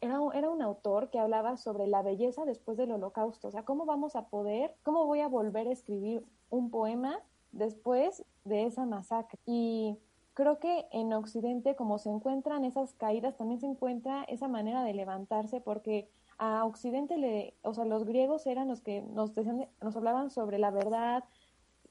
era, 0.00 0.20
era 0.34 0.50
un 0.50 0.62
autor 0.62 1.10
que 1.10 1.18
hablaba 1.18 1.56
sobre 1.56 1.86
la 1.86 2.02
belleza 2.02 2.44
después 2.44 2.76
del 2.76 2.92
holocausto, 2.92 3.48
o 3.48 3.50
sea, 3.50 3.64
cómo 3.64 3.86
vamos 3.86 4.16
a 4.16 4.26
poder, 4.26 4.74
cómo 4.82 5.06
voy 5.06 5.20
a 5.20 5.28
volver 5.28 5.68
a 5.68 5.72
escribir 5.72 6.24
un 6.50 6.70
poema 6.70 7.20
después 7.52 8.24
de 8.44 8.64
esa 8.64 8.84
masacre. 8.84 9.38
Y 9.46 9.96
creo 10.34 10.58
que 10.58 10.86
en 10.92 11.12
Occidente, 11.12 11.76
como 11.76 11.98
se 11.98 12.10
encuentran 12.10 12.64
esas 12.64 12.94
caídas, 12.94 13.36
también 13.36 13.60
se 13.60 13.66
encuentra 13.66 14.24
esa 14.24 14.48
manera 14.48 14.82
de 14.82 14.94
levantarse, 14.94 15.60
porque 15.60 16.08
a 16.38 16.64
Occidente, 16.64 17.18
le, 17.18 17.54
o 17.62 17.72
sea, 17.74 17.84
los 17.84 18.04
griegos 18.04 18.46
eran 18.46 18.68
los 18.68 18.80
que 18.80 19.02
nos, 19.02 19.34
decían, 19.34 19.68
nos 19.80 19.96
hablaban 19.96 20.30
sobre 20.30 20.58
la 20.58 20.70
verdad, 20.70 21.24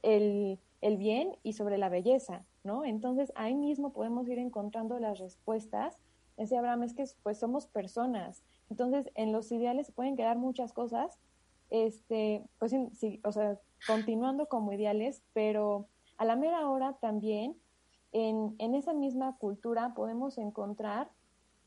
el, 0.04 0.60
el 0.82 0.98
bien 0.98 1.38
y 1.44 1.54
sobre 1.54 1.78
la 1.78 1.90
belleza, 1.90 2.44
¿no? 2.64 2.84
Entonces 2.84 3.32
ahí 3.36 3.54
mismo 3.56 3.94
podemos 3.94 4.28
ir 4.28 4.40
encontrando 4.40 5.00
las 5.00 5.20
respuestas. 5.20 5.98
Ese 6.42 6.58
Abraham 6.58 6.84
es 6.84 6.94
que 6.94 7.06
pues 7.24 7.38
somos 7.38 7.68
personas. 7.68 8.44
Entonces 8.70 9.12
en 9.16 9.32
los 9.32 9.52
ideales 9.52 9.88
se 9.88 9.94
pueden 9.94 10.16
quedar 10.16 10.38
muchas 10.38 10.74
cosas, 10.74 11.20
este, 11.70 12.44
pues 12.58 12.74
o 13.24 13.32
sea, 13.32 13.60
continuando 13.86 14.48
como 14.48 14.74
ideales, 14.74 15.22
pero 15.34 15.88
a 16.18 16.26
la 16.26 16.36
mera 16.36 16.68
hora 16.68 16.98
también 17.00 17.56
en, 18.12 18.56
en 18.60 18.76
esa 18.76 18.94
misma 18.94 19.38
cultura 19.38 19.94
podemos 19.94 20.38
encontrar 20.38 21.10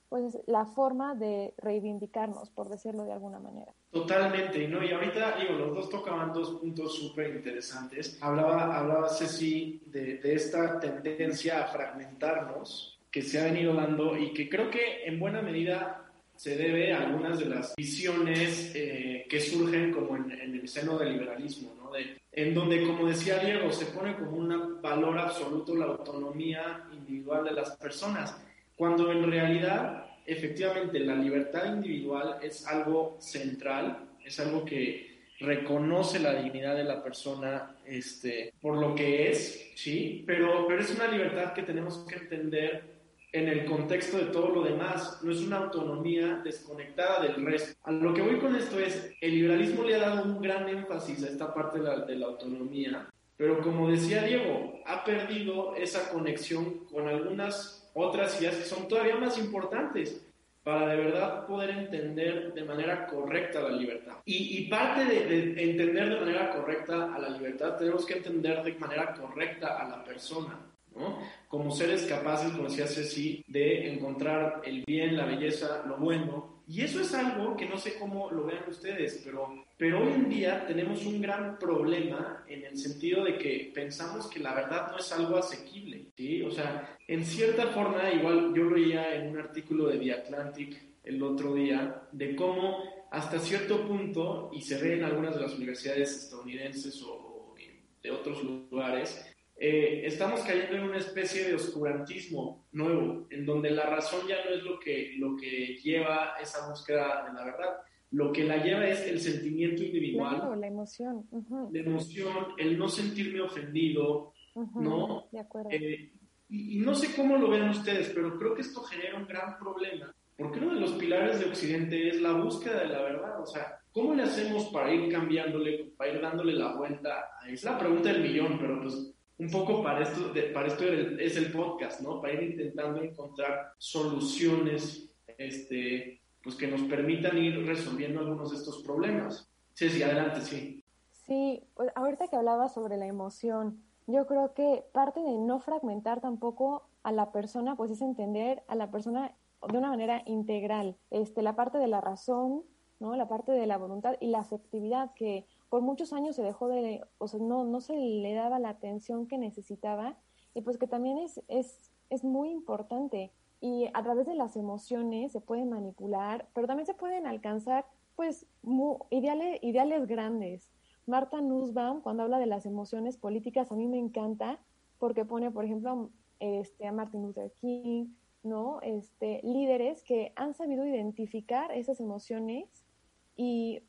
pues 0.08 0.38
la 0.46 0.64
forma 0.66 1.14
de 1.14 1.54
reivindicarnos, 1.58 2.50
por 2.50 2.68
decirlo 2.68 3.04
de 3.04 3.12
alguna 3.12 3.40
manera. 3.40 3.72
Totalmente, 3.90 4.68
¿no? 4.68 4.80
Y 4.84 4.92
ahorita, 4.92 5.36
digo, 5.38 5.54
los 5.54 5.74
dos 5.74 5.90
tocaban 5.90 6.32
dos 6.32 6.52
puntos 6.60 6.94
súper 6.94 7.34
interesantes. 7.34 8.18
Hablaba, 8.22 8.78
hablaba 8.78 9.08
Ceci 9.08 9.82
de, 9.86 10.18
de, 10.18 10.34
esta 10.34 10.78
tendencia 10.78 11.64
a 11.64 11.66
fragmentarnos 11.66 12.93
que 13.14 13.22
se 13.22 13.38
ha 13.38 13.44
venido 13.44 13.72
dando 13.74 14.18
y 14.18 14.32
que 14.32 14.48
creo 14.48 14.68
que 14.68 15.04
en 15.04 15.20
buena 15.20 15.40
medida 15.40 16.04
se 16.34 16.56
debe 16.56 16.92
a 16.92 16.98
algunas 16.98 17.38
de 17.38 17.44
las 17.44 17.72
visiones 17.76 18.72
eh, 18.74 19.24
que 19.30 19.40
surgen 19.40 19.92
como 19.92 20.16
en, 20.16 20.32
en, 20.32 20.54
el 20.56 20.66
seno 20.66 20.98
del 20.98 21.12
liberalismo, 21.12 21.76
¿no? 21.80 21.92
De, 21.92 22.20
en 22.32 22.52
donde, 22.52 22.84
como 22.84 23.06
decía 23.06 23.38
Diego, 23.38 23.70
se 23.70 23.86
pone 23.86 24.16
como 24.16 24.32
un 24.32 24.82
valor 24.82 25.16
absoluto 25.16 25.76
la 25.76 25.84
autonomía 25.84 26.88
individual 26.92 27.44
de 27.44 27.52
las 27.52 27.76
personas, 27.76 28.36
cuando 28.74 29.12
en 29.12 29.30
realidad, 29.30 30.06
efectivamente, 30.26 30.98
la 30.98 31.14
libertad 31.14 31.72
individual 31.72 32.40
es 32.42 32.66
algo 32.66 33.16
central, 33.20 34.08
es 34.24 34.40
algo 34.40 34.64
que 34.64 35.20
reconoce 35.38 36.18
la 36.18 36.34
dignidad 36.34 36.74
de 36.74 36.82
la 36.82 37.00
persona 37.00 37.76
este, 37.86 38.52
por 38.60 38.76
lo 38.76 38.92
que 38.92 39.30
es, 39.30 39.70
¿sí? 39.76 40.24
Pero, 40.26 40.66
pero 40.66 40.80
es 40.80 40.92
una 40.92 41.06
libertad 41.06 41.52
que 41.52 41.62
tenemos 41.62 42.04
que 42.08 42.16
entender 42.16 42.93
en 43.34 43.48
el 43.48 43.64
contexto 43.64 44.16
de 44.16 44.26
todo 44.26 44.48
lo 44.50 44.62
demás, 44.62 45.18
no 45.24 45.32
es 45.32 45.40
una 45.40 45.56
autonomía 45.56 46.40
desconectada 46.44 47.20
del 47.20 47.44
resto. 47.44 47.76
A 47.82 47.90
lo 47.90 48.14
que 48.14 48.22
voy 48.22 48.38
con 48.38 48.54
esto 48.54 48.78
es, 48.78 49.12
el 49.20 49.32
liberalismo 49.32 49.82
le 49.82 49.96
ha 49.96 50.08
dado 50.08 50.22
un 50.22 50.40
gran 50.40 50.68
énfasis 50.68 51.24
a 51.24 51.30
esta 51.30 51.52
parte 51.52 51.80
de 51.80 51.84
la, 51.84 51.98
de 52.06 52.14
la 52.14 52.26
autonomía, 52.26 53.08
pero 53.36 53.60
como 53.60 53.90
decía 53.90 54.22
Diego, 54.22 54.80
ha 54.86 55.02
perdido 55.02 55.74
esa 55.74 56.10
conexión 56.10 56.86
con 56.86 57.08
algunas 57.08 57.90
otras 57.92 58.40
ideas 58.40 58.54
que 58.54 58.64
son 58.66 58.86
todavía 58.86 59.16
más 59.16 59.36
importantes 59.36 60.24
para 60.62 60.86
de 60.86 60.96
verdad 60.96 61.44
poder 61.44 61.70
entender 61.70 62.54
de 62.54 62.64
manera 62.64 63.04
correcta 63.08 63.62
la 63.62 63.70
libertad. 63.70 64.14
Y, 64.24 64.58
y 64.58 64.68
parte 64.68 65.06
de, 65.06 65.26
de, 65.26 65.62
entender 65.70 66.08
de 66.08 66.20
manera 66.20 66.50
correcta 66.52 67.12
a 67.12 67.18
la 67.18 67.30
libertad, 67.30 67.76
tenemos 67.76 68.06
que 68.06 68.14
entender 68.14 68.62
de 68.62 68.74
manera 68.76 69.12
correcta 69.12 69.76
a 69.80 69.88
la 69.88 70.04
persona. 70.04 70.56
¿No? 70.96 71.18
Como 71.48 71.70
seres 71.70 72.02
capaces, 72.02 72.52
como 72.52 72.68
decía 72.68 72.86
Ceci, 72.86 73.44
de 73.46 73.92
encontrar 73.92 74.62
el 74.64 74.84
bien, 74.86 75.16
la 75.16 75.26
belleza, 75.26 75.84
lo 75.86 75.96
bueno. 75.96 76.62
Y 76.66 76.80
eso 76.80 77.02
es 77.02 77.12
algo 77.12 77.56
que 77.56 77.68
no 77.68 77.76
sé 77.76 77.98
cómo 77.98 78.30
lo 78.30 78.46
vean 78.46 78.64
ustedes, 78.66 79.20
pero, 79.22 79.66
pero 79.76 80.02
hoy 80.02 80.12
en 80.14 80.30
día 80.30 80.66
tenemos 80.66 81.04
un 81.04 81.20
gran 81.20 81.58
problema 81.58 82.42
en 82.48 82.64
el 82.64 82.78
sentido 82.78 83.22
de 83.24 83.36
que 83.36 83.70
pensamos 83.74 84.28
que 84.28 84.40
la 84.40 84.54
verdad 84.54 84.90
no 84.90 84.98
es 84.98 85.12
algo 85.12 85.36
asequible, 85.36 86.06
¿sí? 86.16 86.42
O 86.42 86.50
sea, 86.50 86.96
en 87.06 87.24
cierta 87.24 87.66
forma, 87.68 88.10
igual 88.10 88.54
yo 88.54 88.70
leía 88.70 89.14
en 89.14 89.30
un 89.30 89.38
artículo 89.38 89.88
de 89.88 89.98
The 89.98 90.12
Atlantic 90.12 90.82
el 91.04 91.22
otro 91.22 91.54
día, 91.54 92.02
de 92.12 92.34
cómo 92.34 92.82
hasta 93.10 93.38
cierto 93.38 93.86
punto, 93.86 94.50
y 94.52 94.62
se 94.62 94.80
ve 94.80 94.94
en 94.94 95.04
algunas 95.04 95.34
de 95.34 95.42
las 95.42 95.54
universidades 95.54 96.16
estadounidenses 96.16 97.00
o 97.02 97.54
de 98.02 98.10
otros 98.10 98.42
lugares, 98.42 99.33
eh, 99.56 100.02
estamos 100.04 100.40
cayendo 100.40 100.76
en 100.76 100.84
una 100.84 100.98
especie 100.98 101.44
de 101.44 101.54
oscurantismo 101.54 102.66
nuevo, 102.72 103.26
en 103.30 103.46
donde 103.46 103.70
la 103.70 103.86
razón 103.86 104.26
ya 104.26 104.44
no 104.44 104.50
es 104.50 104.62
lo 104.62 104.80
que, 104.80 105.14
lo 105.18 105.36
que 105.36 105.76
lleva 105.76 106.34
esa 106.40 106.68
búsqueda 106.68 107.24
de 107.26 107.34
la 107.34 107.44
verdad. 107.44 107.76
Lo 108.10 108.32
que 108.32 108.44
la 108.44 108.62
lleva 108.62 108.86
es 108.86 109.06
el 109.06 109.20
sentimiento 109.20 109.82
individual. 109.82 110.36
Claro, 110.36 110.56
la 110.56 110.66
emoción. 110.66 111.26
Uh 111.30 111.42
-huh. 111.42 111.72
La 111.72 111.80
emoción, 111.80 112.36
el 112.58 112.78
no 112.78 112.88
sentirme 112.88 113.40
ofendido, 113.40 114.32
uh 114.54 114.62
-huh. 114.62 114.80
¿no? 114.80 115.28
De 115.32 115.40
acuerdo. 115.40 115.70
Eh, 115.70 116.12
y, 116.48 116.76
y, 116.76 116.78
no 116.78 116.94
sé 116.94 117.14
cómo 117.16 117.36
lo 117.36 117.48
ven 117.48 117.68
ustedes, 117.68 118.10
pero 118.14 118.38
creo 118.38 118.54
que 118.54 118.60
esto 118.62 118.82
genera 118.82 119.18
un 119.18 119.26
gran 119.26 119.58
problema. 119.58 120.14
Porque 120.36 120.58
uno 120.58 120.74
de 120.74 120.80
los 120.80 120.92
pilares 120.92 121.38
de 121.38 121.46
Occidente 121.46 122.08
es 122.08 122.20
la 122.20 122.32
búsqueda 122.32 122.80
de 122.80 122.88
la 122.88 123.02
verdad. 123.02 123.40
O 123.40 123.46
sea, 123.46 123.78
¿cómo 123.92 124.14
le 124.14 124.24
hacemos 124.24 124.64
para 124.66 124.92
ir 124.92 125.10
cambiándole, 125.10 125.92
para 125.96 126.12
ir 126.12 126.20
dándole 126.20 126.52
la 126.54 126.76
vuelta? 126.76 127.24
Es 127.48 127.62
la 127.62 127.78
pregunta 127.78 128.12
del 128.12 128.22
millón, 128.22 128.58
pero 128.58 128.80
pues 128.80 129.14
un 129.38 129.50
poco 129.50 129.82
para 129.82 130.02
esto, 130.02 130.32
para 130.52 130.68
esto 130.68 130.84
es 130.84 131.36
el 131.36 131.50
podcast, 131.50 132.00
¿no? 132.00 132.20
Para 132.20 132.34
ir 132.34 132.50
intentando 132.50 133.02
encontrar 133.02 133.72
soluciones 133.78 135.10
este, 135.38 136.20
pues 136.42 136.54
que 136.56 136.68
nos 136.68 136.82
permitan 136.82 137.36
ir 137.38 137.66
resolviendo 137.66 138.20
algunos 138.20 138.50
de 138.50 138.58
estos 138.58 138.82
problemas. 138.82 139.50
Sí, 139.72 139.88
sí, 139.88 140.02
adelante, 140.02 140.40
sí. 140.42 140.84
Sí, 141.26 141.62
pues 141.74 141.90
ahorita 141.94 142.28
que 142.28 142.36
hablaba 142.36 142.68
sobre 142.68 142.96
la 142.96 143.06
emoción, 143.06 143.82
yo 144.06 144.26
creo 144.26 144.52
que 144.54 144.84
parte 144.92 145.20
de 145.20 145.38
no 145.38 145.58
fragmentar 145.58 146.20
tampoco 146.20 146.88
a 147.02 147.12
la 147.12 147.32
persona, 147.32 147.76
pues 147.76 147.90
es 147.90 148.02
entender 148.02 148.62
a 148.68 148.74
la 148.74 148.90
persona 148.90 149.34
de 149.66 149.78
una 149.78 149.88
manera 149.88 150.22
integral. 150.26 150.96
Este, 151.10 151.42
la 151.42 151.56
parte 151.56 151.78
de 151.78 151.88
la 151.88 152.00
razón, 152.00 152.62
¿no? 153.00 153.16
La 153.16 153.26
parte 153.26 153.52
de 153.52 153.66
la 153.66 153.78
voluntad 153.78 154.16
y 154.20 154.28
la 154.28 154.40
afectividad 154.40 155.12
que 155.14 155.46
por 155.74 155.82
muchos 155.82 156.12
años 156.12 156.36
se 156.36 156.42
dejó 156.44 156.68
de, 156.68 157.02
o 157.18 157.26
sea, 157.26 157.40
no, 157.40 157.64
no 157.64 157.80
se 157.80 157.96
le 157.96 158.32
daba 158.32 158.60
la 158.60 158.68
atención 158.68 159.26
que 159.26 159.38
necesitaba 159.38 160.16
y 160.54 160.60
pues 160.60 160.78
que 160.78 160.86
también 160.86 161.18
es, 161.18 161.42
es, 161.48 161.90
es 162.10 162.22
muy 162.22 162.50
importante 162.50 163.32
y 163.60 163.88
a 163.92 164.00
través 164.04 164.24
de 164.24 164.36
las 164.36 164.54
emociones 164.54 165.32
se 165.32 165.40
pueden 165.40 165.70
manipular, 165.70 166.46
pero 166.54 166.68
también 166.68 166.86
se 166.86 166.94
pueden 166.94 167.26
alcanzar 167.26 167.86
pues 168.14 168.46
muy, 168.62 168.98
ideales, 169.10 169.58
ideales 169.64 170.06
grandes. 170.06 170.70
Marta 171.06 171.40
Nussbaum, 171.40 172.02
cuando 172.02 172.22
habla 172.22 172.38
de 172.38 172.46
las 172.46 172.66
emociones 172.66 173.16
políticas, 173.16 173.72
a 173.72 173.74
mí 173.74 173.88
me 173.88 173.98
encanta 173.98 174.60
porque 175.00 175.24
pone, 175.24 175.50
por 175.50 175.64
ejemplo, 175.64 176.10
este, 176.38 176.86
a 176.86 176.92
Martin 176.92 177.22
Luther 177.22 177.50
King, 177.60 178.14
¿no? 178.44 178.80
Este, 178.82 179.40
líderes 179.42 180.04
que 180.04 180.34
han 180.36 180.54
sabido 180.54 180.86
identificar 180.86 181.72
esas 181.72 181.98
emociones 181.98 182.86
y 183.34 183.82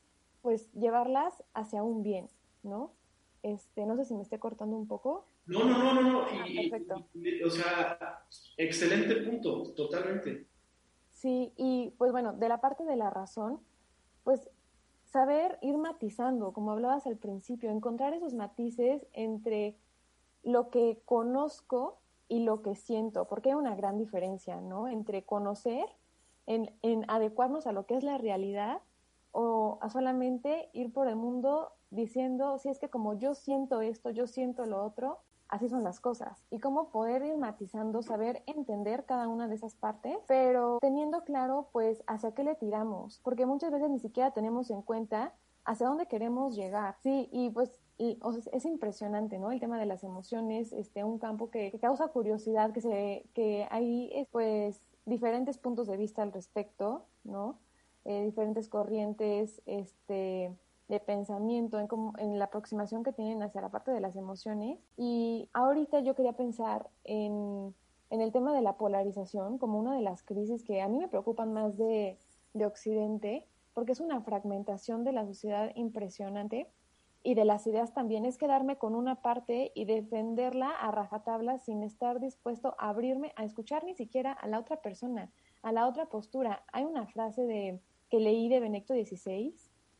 pues 0.45 0.71
llevarlas 0.73 1.43
hacia 1.55 1.81
un 1.81 2.03
bien, 2.03 2.29
¿no? 2.61 2.93
Este, 3.41 3.87
no 3.87 3.95
sé 3.95 4.05
si 4.05 4.13
me 4.13 4.21
esté 4.21 4.37
cortando 4.37 4.77
un 4.77 4.87
poco. 4.87 5.25
No, 5.47 5.65
no, 5.65 5.79
no, 5.79 5.93
no, 5.95 6.01
no. 6.03 6.21
Ah, 6.21 6.47
y, 6.47 6.69
perfecto. 6.69 7.03
Y, 7.15 7.41
o 7.41 7.49
sea, 7.49 8.27
excelente 8.55 9.15
punto, 9.23 9.73
totalmente. 9.73 10.45
Sí, 11.09 11.51
y 11.57 11.95
pues 11.97 12.11
bueno, 12.11 12.33
de 12.33 12.47
la 12.47 12.61
parte 12.61 12.85
de 12.85 12.95
la 12.95 13.09
razón, 13.09 13.59
pues 14.23 14.47
saber 15.03 15.57
ir 15.63 15.79
matizando, 15.79 16.53
como 16.53 16.73
hablabas 16.73 17.07
al 17.07 17.17
principio, 17.17 17.71
encontrar 17.71 18.13
esos 18.13 18.35
matices 18.35 19.07
entre 19.13 19.75
lo 20.43 20.69
que 20.69 21.01
conozco 21.05 21.97
y 22.27 22.43
lo 22.43 22.61
que 22.61 22.75
siento, 22.75 23.25
porque 23.27 23.49
hay 23.49 23.55
una 23.55 23.75
gran 23.75 23.97
diferencia, 23.97 24.61
¿no? 24.61 24.89
Entre 24.89 25.23
conocer, 25.23 25.87
en, 26.45 26.71
en 26.83 27.03
adecuarnos 27.09 27.65
a 27.65 27.71
lo 27.71 27.87
que 27.87 27.97
es 27.97 28.03
la 28.03 28.19
realidad 28.19 28.83
o 29.37 29.79
a 29.81 29.89
solamente 29.89 30.69
ir 30.71 30.93
por 30.93 31.09
el 31.09 31.17
mundo 31.17 31.73
diciendo, 31.89 32.57
si 32.57 32.69
es 32.69 32.79
que 32.79 32.89
como 32.89 33.15
yo 33.15 33.35
siento 33.35 33.81
esto, 33.81 34.09
yo 34.09 34.27
siento 34.27 34.65
lo 34.65 34.81
otro, 34.81 35.19
así 35.49 35.67
son 35.67 35.83
las 35.83 35.99
cosas. 35.99 36.45
Y 36.49 36.59
cómo 36.59 36.89
poder 36.89 37.21
ir 37.23 37.37
matizando, 37.37 38.01
saber 38.01 38.43
entender 38.47 39.03
cada 39.05 39.27
una 39.27 39.49
de 39.49 39.55
esas 39.55 39.75
partes, 39.75 40.17
pero 40.27 40.79
teniendo 40.79 41.25
claro, 41.25 41.67
pues, 41.73 42.01
hacia 42.07 42.33
qué 42.33 42.45
le 42.45 42.55
tiramos, 42.55 43.19
porque 43.23 43.45
muchas 43.45 43.71
veces 43.71 43.89
ni 43.89 43.99
siquiera 43.99 44.31
tenemos 44.31 44.69
en 44.71 44.81
cuenta 44.81 45.33
hacia 45.65 45.87
dónde 45.87 46.07
queremos 46.07 46.55
llegar. 46.55 46.95
Sí, 47.03 47.27
y 47.33 47.49
pues 47.49 47.81
es 47.97 48.65
impresionante, 48.65 49.37
¿no? 49.37 49.51
El 49.51 49.59
tema 49.59 49.77
de 49.77 49.85
las 49.85 50.05
emociones, 50.05 50.71
este, 50.71 51.03
un 51.03 51.19
campo 51.19 51.49
que, 51.49 51.77
causa 51.81 52.07
curiosidad, 52.07 52.71
que 52.71 52.79
se, 52.79 53.25
que 53.33 53.67
hay, 53.69 54.27
pues, 54.31 54.81
diferentes 55.05 55.57
puntos 55.57 55.87
de 55.87 55.97
vista 55.97 56.21
al 56.21 56.31
respecto, 56.31 57.05
¿no? 57.25 57.59
Eh, 58.05 58.23
diferentes 58.23 58.69
corrientes, 58.69 59.63
este, 59.65 60.55
de 60.87 60.99
pensamiento, 60.99 61.79
en, 61.79 61.87
en 62.19 62.37
la 62.37 62.45
aproximación 62.45 63.03
que 63.03 63.11
tienen 63.11 63.41
hacia 63.41 63.61
la 63.61 63.69
parte 63.69 63.89
de 63.89 63.99
las 63.99 64.15
emociones. 64.15 64.79
Y 64.95 65.49
ahorita 65.53 66.01
yo 66.01 66.13
quería 66.13 66.33
pensar 66.33 66.87
en, 67.03 67.73
en 68.11 68.21
el 68.21 68.31
tema 68.31 68.53
de 68.53 68.61
la 68.61 68.77
polarización 68.77 69.57
como 69.57 69.79
una 69.79 69.95
de 69.95 70.01
las 70.01 70.21
crisis 70.21 70.63
que 70.63 70.81
a 70.81 70.87
mí 70.87 70.99
me 70.99 71.07
preocupan 71.07 71.51
más 71.51 71.77
de, 71.77 72.19
de 72.53 72.65
Occidente, 72.67 73.47
porque 73.73 73.93
es 73.93 73.99
una 73.99 74.21
fragmentación 74.21 75.03
de 75.03 75.11
la 75.11 75.25
sociedad 75.25 75.71
impresionante 75.75 76.69
y 77.23 77.33
de 77.33 77.43
las 77.43 77.65
ideas 77.65 77.91
también 77.91 78.23
es 78.23 78.37
quedarme 78.37 78.77
con 78.77 78.93
una 78.93 79.23
parte 79.23 79.71
y 79.73 79.85
defenderla 79.85 80.69
a 80.69 80.91
rajatabla 80.91 81.57
sin 81.57 81.81
estar 81.81 82.19
dispuesto 82.19 82.75
a 82.77 82.89
abrirme 82.89 83.33
a 83.35 83.43
escuchar 83.43 83.83
ni 83.83 83.95
siquiera 83.95 84.31
a 84.31 84.47
la 84.47 84.59
otra 84.59 84.77
persona, 84.77 85.31
a 85.63 85.71
la 85.71 85.87
otra 85.87 86.05
postura. 86.05 86.63
Hay 86.71 86.83
una 86.83 87.07
frase 87.07 87.47
de 87.47 87.81
que 88.15 88.21
leí 88.21 88.47
de 88.47 88.61
Benecto 88.61 88.93
XVI 88.93 89.53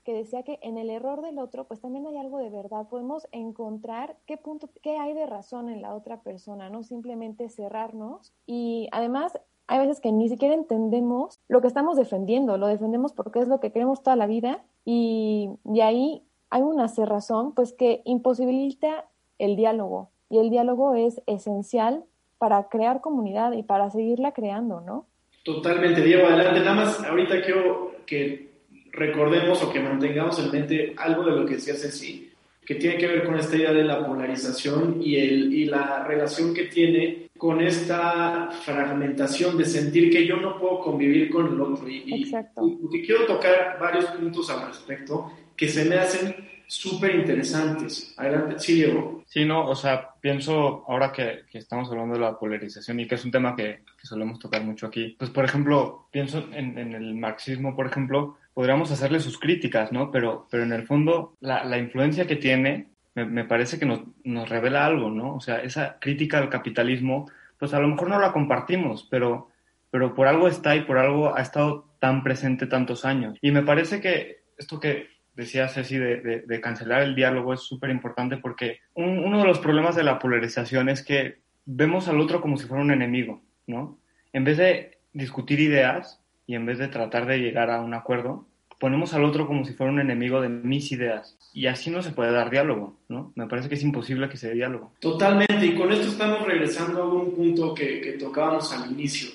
que 0.05 0.13
decía 0.13 0.43
que 0.43 0.57
en 0.61 0.77
el 0.77 0.89
error 0.89 1.21
del 1.21 1.37
otro 1.37 1.65
pues 1.65 1.81
también 1.81 2.07
hay 2.07 2.15
algo 2.15 2.37
de 2.37 2.49
verdad, 2.49 2.87
podemos 2.87 3.27
encontrar 3.33 4.15
qué 4.25 4.37
punto 4.37 4.69
qué 4.81 4.97
hay 4.97 5.13
de 5.13 5.25
razón 5.25 5.67
en 5.67 5.81
la 5.81 5.93
otra 5.93 6.21
persona, 6.21 6.69
no 6.69 6.81
simplemente 6.83 7.49
cerrarnos 7.49 8.31
y 8.45 8.87
además 8.93 9.37
hay 9.67 9.79
veces 9.79 9.99
que 9.99 10.13
ni 10.13 10.29
siquiera 10.29 10.53
entendemos 10.53 11.41
lo 11.49 11.59
que 11.59 11.67
estamos 11.67 11.97
defendiendo, 11.97 12.57
lo 12.57 12.67
defendemos 12.67 13.11
porque 13.11 13.39
es 13.39 13.49
lo 13.49 13.59
que 13.59 13.73
queremos 13.73 14.01
toda 14.01 14.15
la 14.15 14.27
vida 14.27 14.63
y 14.85 15.49
de 15.65 15.83
ahí 15.83 16.23
hay 16.49 16.61
una 16.61 16.87
cerrazón 16.87 17.53
pues 17.53 17.73
que 17.73 18.01
imposibilita 18.05 19.09
el 19.39 19.57
diálogo 19.57 20.09
y 20.29 20.37
el 20.37 20.49
diálogo 20.49 20.95
es 20.95 21.21
esencial 21.25 22.05
para 22.37 22.69
crear 22.69 23.01
comunidad 23.01 23.51
y 23.51 23.63
para 23.63 23.89
seguirla 23.89 24.31
creando, 24.31 24.79
¿no? 24.79 25.05
Totalmente, 25.43 26.01
Diego, 26.01 26.27
adelante. 26.27 26.61
Nada 26.61 26.75
más 26.75 27.03
ahorita 27.03 27.41
quiero 27.43 27.94
que 28.05 28.49
recordemos 28.91 29.61
o 29.61 29.71
que 29.71 29.79
mantengamos 29.79 30.39
en 30.39 30.51
mente 30.51 30.93
algo 30.97 31.23
de 31.23 31.31
lo 31.31 31.45
que 31.45 31.55
decía 31.55 31.75
Ceci, 31.75 32.31
que 32.65 32.75
tiene 32.75 32.97
que 32.97 33.07
ver 33.07 33.23
con 33.23 33.37
esta 33.37 33.55
idea 33.55 33.73
de 33.73 33.83
la 33.83 34.05
polarización 34.05 35.01
y, 35.01 35.17
el, 35.17 35.53
y 35.53 35.65
la 35.65 36.03
relación 36.03 36.53
que 36.53 36.65
tiene 36.65 37.27
con 37.37 37.61
esta 37.61 38.49
fragmentación 38.63 39.57
de 39.57 39.65
sentir 39.65 40.09
que 40.09 40.25
yo 40.25 40.37
no 40.37 40.57
puedo 40.57 40.79
convivir 40.79 41.29
con 41.29 41.53
el 41.53 41.61
otro. 41.61 41.87
Y, 41.87 42.23
Exacto. 42.23 42.65
y, 42.91 43.01
quiero 43.05 43.25
tocar 43.25 43.77
varios 43.79 44.05
puntos 44.05 44.49
al 44.49 44.67
respecto 44.67 45.31
que 45.55 45.67
se 45.67 45.85
me 45.85 45.95
hacen 45.95 46.35
súper 46.67 47.15
interesantes. 47.15 48.13
Adelante, 48.17 48.59
sí, 48.59 48.75
Diego. 48.75 49.23
Sí, 49.27 49.45
no, 49.45 49.67
o 49.67 49.75
sea, 49.75 50.09
pienso 50.19 50.83
ahora 50.87 51.11
que, 51.11 51.41
que, 51.49 51.57
estamos 51.57 51.89
hablando 51.89 52.15
de 52.15 52.21
la 52.21 52.37
polarización 52.37 52.99
y 52.99 53.07
que 53.07 53.15
es 53.15 53.25
un 53.25 53.31
tema 53.31 53.55
que, 53.55 53.81
que 53.99 54.07
solemos 54.07 54.39
tocar 54.39 54.63
mucho 54.63 54.87
aquí, 54.87 55.15
pues 55.17 55.31
por 55.31 55.45
ejemplo, 55.45 56.07
pienso 56.11 56.47
en, 56.53 56.77
en, 56.77 56.93
el 56.93 57.15
marxismo, 57.15 57.75
por 57.75 57.87
ejemplo, 57.87 58.37
podríamos 58.53 58.91
hacerle 58.91 59.19
sus 59.19 59.39
críticas, 59.39 59.91
¿no? 59.91 60.11
Pero, 60.11 60.47
pero 60.49 60.63
en 60.63 60.73
el 60.73 60.85
fondo, 60.85 61.33
la, 61.39 61.63
la 61.65 61.77
influencia 61.77 62.27
que 62.27 62.35
tiene 62.35 62.87
me, 63.15 63.25
me 63.25 63.45
parece 63.45 63.79
que 63.79 63.85
nos, 63.85 64.01
nos, 64.23 64.47
revela 64.49 64.85
algo, 64.85 65.09
¿no? 65.09 65.35
O 65.35 65.39
sea, 65.39 65.57
esa 65.57 65.97
crítica 65.99 66.37
al 66.37 66.49
capitalismo, 66.49 67.29
pues 67.57 67.73
a 67.73 67.79
lo 67.79 67.87
mejor 67.87 68.09
no 68.09 68.19
la 68.19 68.33
compartimos, 68.33 69.07
pero, 69.09 69.49
pero 69.89 70.13
por 70.13 70.27
algo 70.27 70.47
está 70.47 70.75
y 70.75 70.81
por 70.81 70.97
algo 70.97 71.35
ha 71.35 71.41
estado 71.41 71.87
tan 71.99 72.23
presente 72.23 72.67
tantos 72.67 73.05
años. 73.05 73.37
Y 73.41 73.51
me 73.51 73.63
parece 73.63 74.01
que 74.01 74.43
esto 74.57 74.79
que 74.79 75.14
decía 75.35 75.67
Ceci 75.67 75.97
de, 75.97 76.43
de, 76.47 76.61
cancelar 76.61 77.01
el 77.03 77.15
diálogo 77.15 77.53
es 77.53 77.61
súper 77.61 77.89
importante 77.89 78.37
porque 78.37 78.79
uno 78.93 79.39
de 79.39 79.45
los 79.45 79.59
problemas 79.59 79.95
de 79.95 80.03
la 80.03 80.19
polarización 80.19 80.89
es 80.89 81.03
que 81.03 81.39
vemos 81.65 82.07
al 82.07 82.19
otro 82.19 82.41
como 82.41 82.57
si 82.57 82.67
fuera 82.67 82.83
un 82.83 82.91
enemigo, 82.91 83.41
¿no? 83.67 83.97
En 84.33 84.43
vez 84.43 84.57
de 84.57 84.97
discutir 85.13 85.59
ideas 85.59 86.21
y 86.47 86.55
en 86.55 86.65
vez 86.65 86.77
de 86.77 86.87
tratar 86.87 87.25
de 87.25 87.39
llegar 87.39 87.69
a 87.69 87.81
un 87.81 87.93
acuerdo, 87.93 88.47
ponemos 88.79 89.13
al 89.13 89.23
otro 89.23 89.47
como 89.47 89.65
si 89.65 89.73
fuera 89.73 89.91
un 89.91 89.99
enemigo 89.99 90.41
de 90.41 90.49
mis 90.49 90.91
ideas. 90.91 91.37
Y 91.53 91.67
así 91.67 91.89
no 91.89 92.01
se 92.01 92.11
puede 92.11 92.31
dar 92.31 92.49
diálogo, 92.49 92.97
¿no? 93.07 93.31
Me 93.35 93.47
parece 93.47 93.69
que 93.69 93.75
es 93.75 93.83
imposible 93.83 94.29
que 94.29 94.37
se 94.37 94.49
dé 94.49 94.55
diálogo. 94.55 94.93
Totalmente, 94.99 95.65
y 95.65 95.75
con 95.75 95.91
esto 95.91 96.07
estamos 96.07 96.45
regresando 96.45 97.01
a 97.01 97.13
un 97.13 97.33
punto 97.33 97.73
que, 97.73 98.01
que 98.01 98.13
tocábamos 98.13 98.71
al 98.73 98.91
inicio 98.91 99.29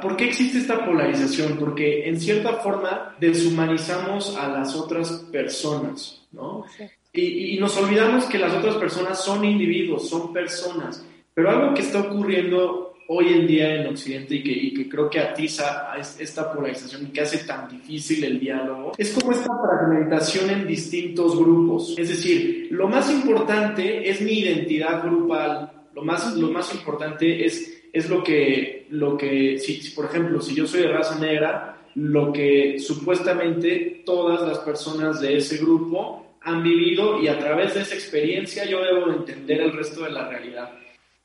¿Por 0.00 0.16
qué 0.16 0.26
existe 0.26 0.58
esta 0.58 0.84
polarización? 0.84 1.56
Porque 1.58 2.08
en 2.08 2.20
cierta 2.20 2.54
forma 2.54 3.11
deshumanizamos 3.28 4.36
a 4.36 4.48
las 4.48 4.74
otras 4.74 5.10
personas, 5.30 6.26
¿no? 6.32 6.64
Y, 7.12 7.58
nos 7.58 7.76
olvidamos 7.76 8.24
que 8.24 8.38
las 8.38 8.52
otras 8.54 8.76
personas 8.76 9.22
son 9.22 9.44
individuos, 9.44 10.08
son 10.08 10.32
personas. 10.32 11.04
Pero 11.34 11.50
algo 11.50 11.74
que 11.74 11.82
está 11.82 12.00
ocurriendo 12.00 12.94
hoy 13.08 13.28
en 13.28 13.46
día 13.46 13.74
en 13.76 13.86
Occidente 13.88 14.36
y 14.36 14.42
que, 14.42 14.50
y 14.52 14.74
que 14.74 14.88
creo 14.88 15.08
que 15.10 15.20
atiza 15.20 15.92
esta 16.18 16.52
polarización 16.52 17.06
y 17.06 17.10
que 17.10 17.20
hace 17.20 17.38
tan 17.44 17.68
difícil 17.68 18.24
el 18.24 18.40
diálogo, 18.40 18.92
es 18.96 19.12
como 19.12 19.32
esta 19.32 19.50
fragmentación 19.62 20.50
en 20.50 20.66
distintos 20.66 21.38
grupos. 21.38 21.94
Es 21.98 22.08
decir, 22.08 22.68
lo 22.70 22.88
más 22.88 23.10
importante 23.10 24.08
es 24.08 24.20
mi 24.20 24.40
identidad 24.40 25.02
grupal, 25.04 25.70
lo 25.94 26.02
más, 26.02 26.34
lo 26.34 26.50
más 26.50 26.74
importante 26.74 27.44
es 27.44 27.82
es 27.92 28.08
lo 28.08 28.24
que, 28.24 28.86
lo 28.90 29.16
que 29.16 29.58
si, 29.58 29.90
por 29.90 30.06
ejemplo, 30.06 30.40
si 30.40 30.54
yo 30.54 30.66
soy 30.66 30.82
de 30.82 30.92
raza 30.92 31.18
negra, 31.18 31.81
lo 31.94 32.32
que 32.32 32.78
supuestamente 32.78 34.02
todas 34.04 34.46
las 34.46 34.58
personas 34.58 35.20
de 35.20 35.36
ese 35.36 35.58
grupo 35.58 36.38
han 36.40 36.62
vivido 36.62 37.20
y 37.20 37.28
a 37.28 37.38
través 37.38 37.74
de 37.74 37.82
esa 37.82 37.94
experiencia 37.94 38.64
yo 38.64 38.82
debo 38.82 39.12
entender 39.12 39.60
el 39.60 39.72
resto 39.72 40.02
de 40.02 40.10
la 40.10 40.28
realidad. 40.28 40.72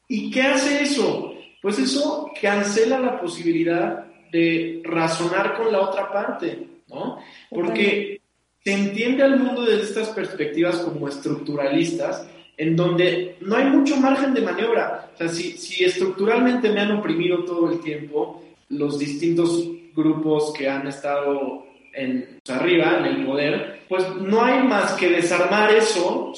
¿Y 0.07 0.29
qué 0.31 0.41
hace 0.43 0.83
eso? 0.83 1.33
Pues 1.61 1.79
eso 1.79 2.31
cancela 2.41 2.99
la 2.99 3.19
posibilidad 3.19 4.05
de 4.31 4.81
razonar 4.83 5.57
con 5.57 5.71
la 5.71 5.81
otra 5.81 6.11
parte, 6.11 6.67
¿no? 6.87 7.19
Porque 7.49 8.21
se 8.63 8.73
entiende 8.73 9.23
al 9.23 9.39
mundo 9.39 9.63
desde 9.63 9.83
estas 9.83 10.09
perspectivas 10.09 10.77
como 10.77 11.07
estructuralistas, 11.07 12.27
en 12.57 12.75
donde 12.75 13.37
no 13.41 13.55
hay 13.55 13.65
mucho 13.65 13.97
margen 13.97 14.33
de 14.33 14.41
maniobra. 14.41 15.11
O 15.13 15.17
sea, 15.17 15.29
si, 15.29 15.57
si 15.57 15.83
estructuralmente 15.83 16.69
me 16.69 16.81
han 16.81 16.91
oprimido 16.91 17.43
todo 17.43 17.71
el 17.71 17.79
tiempo 17.79 18.43
los 18.69 18.99
distintos 18.99 19.69
grupos 19.97 20.53
que 20.53 20.69
han 20.69 20.87
estado 20.87 21.65
en, 21.91 22.39
pues, 22.45 22.57
arriba, 22.57 22.99
en 22.99 23.05
el 23.05 23.25
poder, 23.25 23.81
pues 23.89 24.07
no 24.15 24.43
hay 24.43 24.63
más 24.63 24.93
que 24.93 25.09
desarmar 25.09 25.73
eso, 25.73 26.31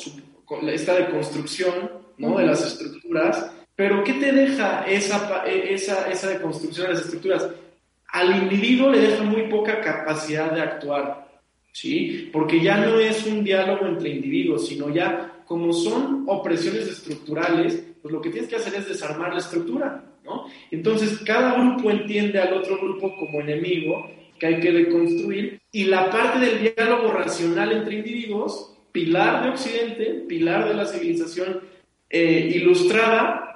esta 0.64 0.96
deconstrucción 0.96 1.92
¿no? 2.18 2.38
de 2.38 2.46
las 2.46 2.66
estructuras. 2.66 3.52
Pero 3.76 4.04
¿qué 4.04 4.14
te 4.14 4.32
deja 4.32 4.86
esa, 4.88 5.46
esa, 5.46 6.10
esa 6.10 6.30
deconstrucción 6.30 6.88
de 6.88 6.94
las 6.94 7.02
estructuras? 7.04 7.50
Al 8.08 8.44
individuo 8.44 8.90
le 8.90 9.02
deja 9.02 9.24
muy 9.24 9.44
poca 9.44 9.82
capacidad 9.82 10.52
de 10.52 10.62
actuar, 10.62 11.28
¿sí? 11.72 12.30
Porque 12.34 12.62
ya 12.62 12.78
no 12.78 12.98
es 12.98 13.26
un 13.26 13.44
diálogo 13.44 13.86
entre 13.86 14.10
individuos, 14.10 14.68
sino 14.68 14.90
ya 14.90 15.44
como 15.46 15.72
son 15.72 16.26
opresiones 16.28 16.88
estructurales, 16.88 17.84
pues 18.02 18.14
lo 18.14 18.22
que 18.22 18.30
tienes 18.30 18.50
que 18.50 18.56
hacer 18.56 18.76
es 18.76 18.88
desarmar 18.88 19.34
la 19.34 19.40
estructura, 19.40 20.04
¿no? 20.24 20.46
Entonces, 20.72 21.20
cada 21.20 21.54
grupo 21.60 21.92
entiende 21.92 22.40
al 22.40 22.54
otro 22.54 22.78
grupo 22.78 23.16
como 23.18 23.42
enemigo 23.42 24.10
que 24.40 24.48
hay 24.48 24.60
que 24.60 24.72
deconstruir 24.72 25.62
y 25.72 25.86
la 25.86 26.10
parte 26.10 26.40
del 26.40 26.74
diálogo 26.76 27.12
racional 27.12 27.72
entre 27.72 27.96
individuos, 27.96 28.78
pilar 28.92 29.44
de 29.44 29.50
Occidente, 29.50 30.06
pilar 30.28 30.68
de 30.68 30.74
la 30.74 30.86
civilización 30.86 31.62
eh, 32.10 32.52
ilustrada, 32.56 33.50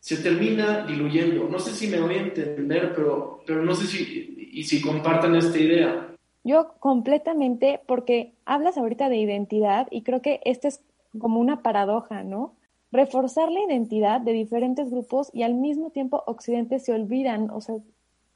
se 0.00 0.18
termina 0.18 0.86
diluyendo. 0.86 1.48
No 1.48 1.58
sé 1.58 1.72
si 1.72 1.88
me 1.88 2.00
voy 2.00 2.14
a 2.14 2.22
entender, 2.22 2.92
pero, 2.94 3.42
pero 3.46 3.62
no 3.62 3.74
sé 3.74 3.86
si, 3.86 4.50
y 4.52 4.64
si 4.64 4.80
compartan 4.80 5.34
esta 5.36 5.58
idea. 5.58 6.08
Yo 6.44 6.74
completamente, 6.78 7.80
porque 7.86 8.32
hablas 8.44 8.78
ahorita 8.78 9.08
de 9.08 9.16
identidad 9.16 9.88
y 9.90 10.02
creo 10.02 10.22
que 10.22 10.40
este 10.44 10.68
es 10.68 10.80
como 11.18 11.40
una 11.40 11.62
paradoja, 11.62 12.22
¿no? 12.22 12.54
Reforzar 12.96 13.52
la 13.52 13.60
identidad 13.60 14.22
de 14.22 14.32
diferentes 14.32 14.90
grupos 14.90 15.30
y 15.34 15.42
al 15.42 15.52
mismo 15.52 15.90
tiempo 15.90 16.22
Occidente 16.26 16.78
se 16.78 16.94
olvidan, 16.94 17.50
o 17.50 17.60
sea, 17.60 17.74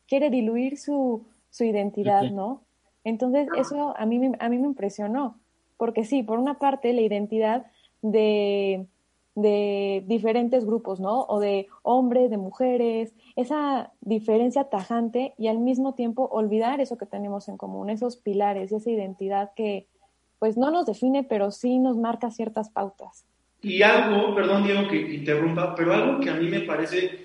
quiere 0.07 0.29
diluir 0.29 0.77
su, 0.77 1.25
su 1.49 1.65
identidad, 1.65 2.25
¿no? 2.31 2.61
Entonces, 3.03 3.49
eso 3.57 3.95
a 3.97 4.05
mí, 4.05 4.21
a 4.39 4.49
mí 4.51 4.59
me 4.59 4.67
impresionó, 4.67 5.39
porque 5.79 6.05
sí, 6.05 6.23
por 6.23 6.39
una 6.39 6.59
parte, 6.59 6.93
la 6.93 7.01
identidad 7.01 7.65
de, 8.03 8.87
de 9.35 10.05
diferentes 10.07 10.67
grupos, 10.67 11.01
¿no? 11.01 11.23
O 11.23 11.41
de 11.41 11.69
hombres, 11.83 12.29
de 12.29 12.37
mujeres, 12.37 13.15
esa 13.37 13.95
diferencia 14.03 14.65
tajante 14.65 15.33
y 15.39 15.49
al 15.49 15.59
mismo 15.59 15.95
tiempo 15.95 16.29
olvidar 16.31 16.83
eso 16.83 16.99
que 16.99 17.07
tenemos 17.07 17.49
en 17.49 17.57
común, 17.57 17.89
esos 17.89 18.19
pilares 18.19 18.73
y 18.73 18.75
esa 18.75 18.91
identidad 18.91 19.53
que, 19.55 19.87
pues 20.39 20.59
no 20.59 20.71
nos 20.71 20.85
define, 20.85 21.25
pero 21.25 21.51
sí 21.51 21.79
nos 21.79 21.97
marca 21.97 22.31
ciertas 22.31 22.69
pautas. 22.69 23.25
Y 23.63 23.83
algo, 23.83 24.35
perdón 24.35 24.65
Diego 24.65 24.89
que 24.89 24.97
interrumpa, 24.97 25.75
pero 25.75 25.93
algo 25.93 26.21
que 26.21 26.31
a 26.31 26.35
mí 26.35 26.49
me 26.49 26.61
parece 26.61 27.19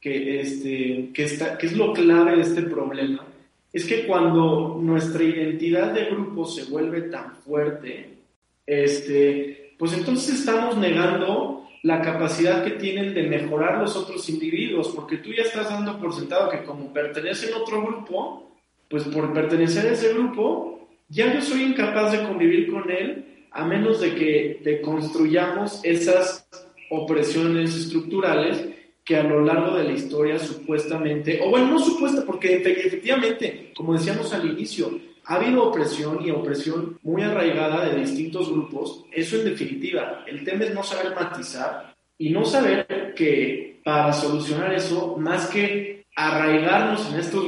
que, 0.00 0.40
este, 0.40 1.10
que, 1.14 1.24
está, 1.24 1.56
que 1.56 1.66
es 1.66 1.76
lo 1.76 1.92
clave 1.92 2.36
de 2.36 2.42
este 2.42 2.62
problema, 2.62 3.24
es 3.72 3.84
que 3.84 4.06
cuando 4.06 4.78
nuestra 4.80 5.22
identidad 5.22 5.92
de 5.92 6.06
grupo 6.06 6.44
se 6.44 6.64
vuelve 6.64 7.02
tan 7.02 7.36
fuerte, 7.36 8.18
este, 8.66 9.74
pues 9.78 9.92
entonces 9.94 10.40
estamos 10.40 10.76
negando 10.76 11.68
la 11.82 12.02
capacidad 12.02 12.64
que 12.64 12.72
tienen 12.72 13.14
de 13.14 13.22
mejorar 13.22 13.78
los 13.78 13.96
otros 13.96 14.28
individuos, 14.28 14.88
porque 14.88 15.18
tú 15.18 15.30
ya 15.32 15.42
estás 15.42 15.70
dando 15.70 15.98
por 15.98 16.12
sentado 16.14 16.50
que 16.50 16.64
como 16.64 16.92
pertenecen 16.92 17.54
a 17.54 17.58
otro 17.58 17.82
grupo, 17.82 18.52
pues 18.88 19.04
por 19.04 19.32
pertenecer 19.32 19.86
a 19.86 19.92
ese 19.92 20.12
grupo, 20.12 20.88
ya 21.08 21.32
yo 21.32 21.40
soy 21.40 21.62
incapaz 21.62 22.12
de 22.12 22.26
convivir 22.26 22.70
con 22.70 22.90
él 22.90 23.27
a 23.50 23.64
menos 23.64 24.00
de 24.00 24.14
que 24.14 24.60
de 24.62 24.80
construyamos 24.80 25.80
esas 25.84 26.48
opresiones 26.90 27.74
estructurales 27.74 28.64
que 29.04 29.16
a 29.16 29.22
lo 29.22 29.42
largo 29.42 29.76
de 29.76 29.84
la 29.84 29.92
historia 29.92 30.38
supuestamente, 30.38 31.40
o 31.42 31.50
bueno, 31.50 31.68
no 31.68 31.78
supuesta, 31.78 32.24
porque 32.26 32.56
efectivamente, 32.56 33.72
como 33.74 33.94
decíamos 33.94 34.32
al 34.34 34.50
inicio, 34.50 35.00
ha 35.24 35.36
habido 35.36 35.64
opresión 35.64 36.24
y 36.24 36.30
opresión 36.30 36.98
muy 37.02 37.22
arraigada 37.22 37.88
de 37.88 38.00
distintos 38.00 38.50
grupos. 38.50 39.04
Eso 39.12 39.36
en 39.36 39.44
definitiva, 39.44 40.24
el 40.26 40.44
tema 40.44 40.64
es 40.64 40.74
no 40.74 40.82
saber 40.82 41.14
matizar 41.14 41.94
y 42.18 42.30
no 42.30 42.44
saber 42.44 43.14
que 43.14 43.80
para 43.84 44.12
solucionar 44.12 44.74
eso, 44.74 45.16
más 45.18 45.46
que 45.48 46.04
arraigarnos 46.14 47.10
en 47.12 47.20
estos 47.20 47.44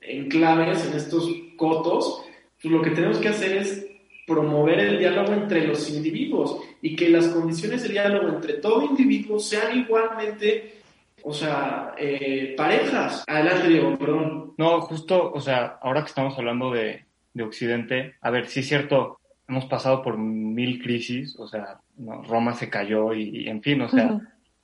enclaves, 0.00 0.86
en 0.86 0.96
estos 0.96 1.28
cotos, 1.56 2.24
pues 2.60 2.72
lo 2.72 2.82
que 2.82 2.90
tenemos 2.90 3.18
que 3.18 3.28
hacer 3.28 3.58
es 3.58 3.86
promover 4.26 4.78
el 4.80 4.98
diálogo 4.98 5.32
entre 5.32 5.66
los 5.66 5.90
individuos 5.90 6.58
y 6.80 6.96
que 6.96 7.08
las 7.08 7.28
condiciones 7.28 7.82
de 7.82 7.90
diálogo 7.90 8.28
entre 8.28 8.54
todo 8.54 8.82
individuo 8.84 9.38
sean 9.38 9.78
igualmente, 9.78 10.80
o 11.22 11.32
sea, 11.32 11.94
eh, 11.98 12.54
parejas. 12.56 13.24
Adelante, 13.26 13.68
Diego, 13.68 13.98
perdón. 13.98 14.54
No, 14.56 14.80
justo, 14.82 15.32
o 15.32 15.40
sea, 15.40 15.78
ahora 15.82 16.02
que 16.02 16.08
estamos 16.08 16.38
hablando 16.38 16.70
de, 16.70 17.04
de 17.32 17.42
Occidente, 17.42 18.14
a 18.20 18.30
ver, 18.30 18.46
sí 18.46 18.60
es 18.60 18.68
cierto, 18.68 19.18
hemos 19.48 19.66
pasado 19.66 20.02
por 20.02 20.16
mil 20.16 20.82
crisis, 20.82 21.36
o 21.38 21.46
sea, 21.46 21.80
Roma 21.98 22.54
se 22.54 22.70
cayó 22.70 23.12
y, 23.12 23.48
en 23.48 23.62
fin, 23.62 23.82
o 23.82 23.88
sea, 23.88 24.20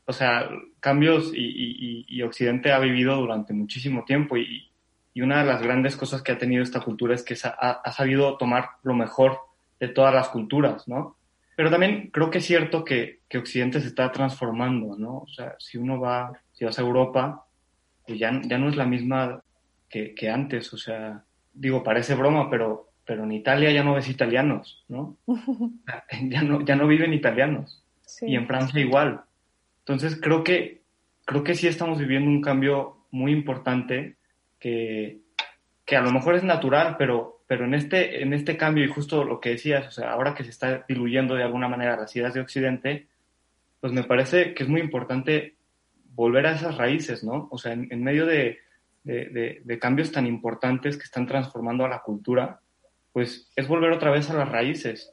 o 0.07 0.13
sea, 0.13 0.49
cambios 0.81 1.33
y, 1.35 2.05
y, 2.09 2.23
Occidente 2.23 2.73
ha 2.73 2.79
vivido 2.79 3.17
durante 3.17 3.53
muchísimo 3.53 4.05
tiempo 4.05 4.37
y, 4.37 4.67
una 5.17 5.41
de 5.41 5.45
las 5.45 5.61
grandes 5.61 5.97
cosas 5.97 6.23
que 6.23 6.33
ha 6.33 6.39
tenido 6.39 6.63
esta 6.63 6.81
cultura 6.81 7.15
es 7.15 7.23
que 7.23 7.37
ha, 7.45 7.73
ha, 7.73 7.93
sabido 7.93 8.39
tomar 8.39 8.71
lo 8.83 8.95
mejor 8.95 9.39
de 9.81 9.89
todas 9.89 10.15
las 10.15 10.29
culturas, 10.29 10.87
¿no? 10.87 11.17
Pero 11.57 11.71
también 11.71 12.11
creo 12.13 12.31
que 12.31 12.39
es 12.39 12.47
cierto 12.47 12.85
que, 12.85 13.21
que 13.29 13.39
Occidente 13.39 13.81
se 13.81 13.89
está 13.89 14.13
transformando, 14.13 14.97
¿no? 14.97 15.19
O 15.19 15.29
sea, 15.29 15.57
si 15.59 15.79
uno 15.79 15.99
va, 15.99 16.33
si 16.53 16.65
vas 16.65 16.79
a 16.79 16.83
Europa, 16.83 17.47
pues 18.07 18.19
ya, 18.19 18.41
ya 18.45 18.59
no 18.59 18.69
es 18.69 18.77
la 18.77 18.87
misma 18.87 19.43
que, 19.89 20.15
que 20.15 20.31
antes, 20.31 20.73
o 20.73 20.79
sea, 20.79 21.25
digo, 21.53 21.83
parece 21.83 22.15
broma, 22.15 22.49
pero, 22.49 22.91
pero 23.05 23.25
en 23.25 23.33
Italia 23.33 23.71
ya 23.73 23.83
no 23.83 23.95
ves 23.95 24.09
italianos, 24.09 24.85
¿no? 24.89 25.17
ya 26.23 26.43
no, 26.43 26.65
ya 26.65 26.77
no 26.77 26.87
viven 26.87 27.13
italianos. 27.13 27.85
Y 28.23 28.37
en 28.37 28.47
Francia 28.47 28.81
igual. 28.81 29.23
Entonces 29.81 30.19
creo 30.21 30.45
que, 30.45 30.83
creo 31.25 31.45
que 31.45 31.55
sí 31.55 31.67
estamos 31.67 31.99
viviendo 31.99 32.31
un 32.31 32.41
cambio 32.41 33.07
muy 33.11 33.33
importante 33.33 34.17
que, 34.59 35.21
que 35.85 35.97
a 35.97 36.03
lo 36.03 36.13
mejor 36.13 36.37
es 36.37 36.45
natural, 36.45 36.97
pero, 36.99 37.40
pero 37.51 37.65
en, 37.65 37.75
este, 37.75 38.23
en 38.23 38.33
este 38.33 38.57
cambio, 38.57 38.85
y 38.85 38.89
justo 38.89 39.25
lo 39.25 39.41
que 39.41 39.51
decías, 39.51 39.89
o 39.89 39.91
sea, 39.91 40.13
ahora 40.13 40.37
que 40.37 40.45
se 40.45 40.51
está 40.51 40.85
diluyendo 40.87 41.35
de 41.35 41.43
alguna 41.43 41.67
manera 41.67 41.97
las 41.97 42.15
ideas 42.15 42.33
de 42.33 42.43
Occidente, 42.43 43.09
pues 43.81 43.93
me 43.93 44.05
parece 44.05 44.55
que 44.55 44.63
es 44.63 44.69
muy 44.69 44.81
importante 44.81 45.57
volver 46.15 46.47
a 46.47 46.53
esas 46.53 46.79
raíces, 46.79 47.25
¿no? 47.25 47.49
O 47.51 47.59
sea, 47.59 47.73
en 47.73 48.05
medio 48.05 48.25
de, 48.25 48.61
de, 49.03 49.79
cambios 49.81 50.13
tan 50.13 50.29
importantes 50.29 50.97
que 50.97 51.03
están 51.03 51.27
transformando 51.27 51.85
a 51.85 51.89
la 51.89 52.03
cultura, 52.03 52.61
pues 53.13 53.51
es 53.57 53.67
volver 53.67 53.91
otra 53.91 54.13
vez 54.13 54.31
a 54.31 54.35
las 54.35 54.49
raíces. 54.49 55.13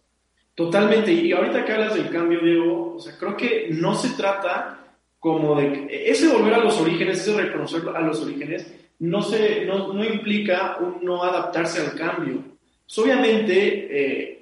Totalmente, 0.53 1.11
y 1.11 1.31
ahorita 1.31 1.65
que 1.65 1.71
hablas 1.71 1.95
del 1.95 2.11
cambio, 2.11 2.39
Diego, 2.41 2.97
o 2.97 2.99
sea, 2.99 3.17
creo 3.17 3.35
que 3.35 3.69
no 3.71 3.95
se 3.95 4.15
trata 4.15 4.77
como 5.17 5.59
de... 5.59 5.87
Ese 5.89 6.27
volver 6.27 6.53
a 6.53 6.59
los 6.59 6.79
orígenes, 6.79 7.19
ese 7.19 7.35
reconocer 7.35 7.81
a 7.95 8.01
los 8.01 8.21
orígenes, 8.21 8.71
no, 8.99 9.21
se, 9.21 9.65
no, 9.65 9.93
no 9.93 10.03
implica 10.03 10.77
un 10.79 11.03
no 11.05 11.23
adaptarse 11.23 11.81
al 11.81 11.95
cambio. 11.95 12.41
Pues 12.85 12.97
obviamente, 12.99 13.87
eh, 13.89 14.37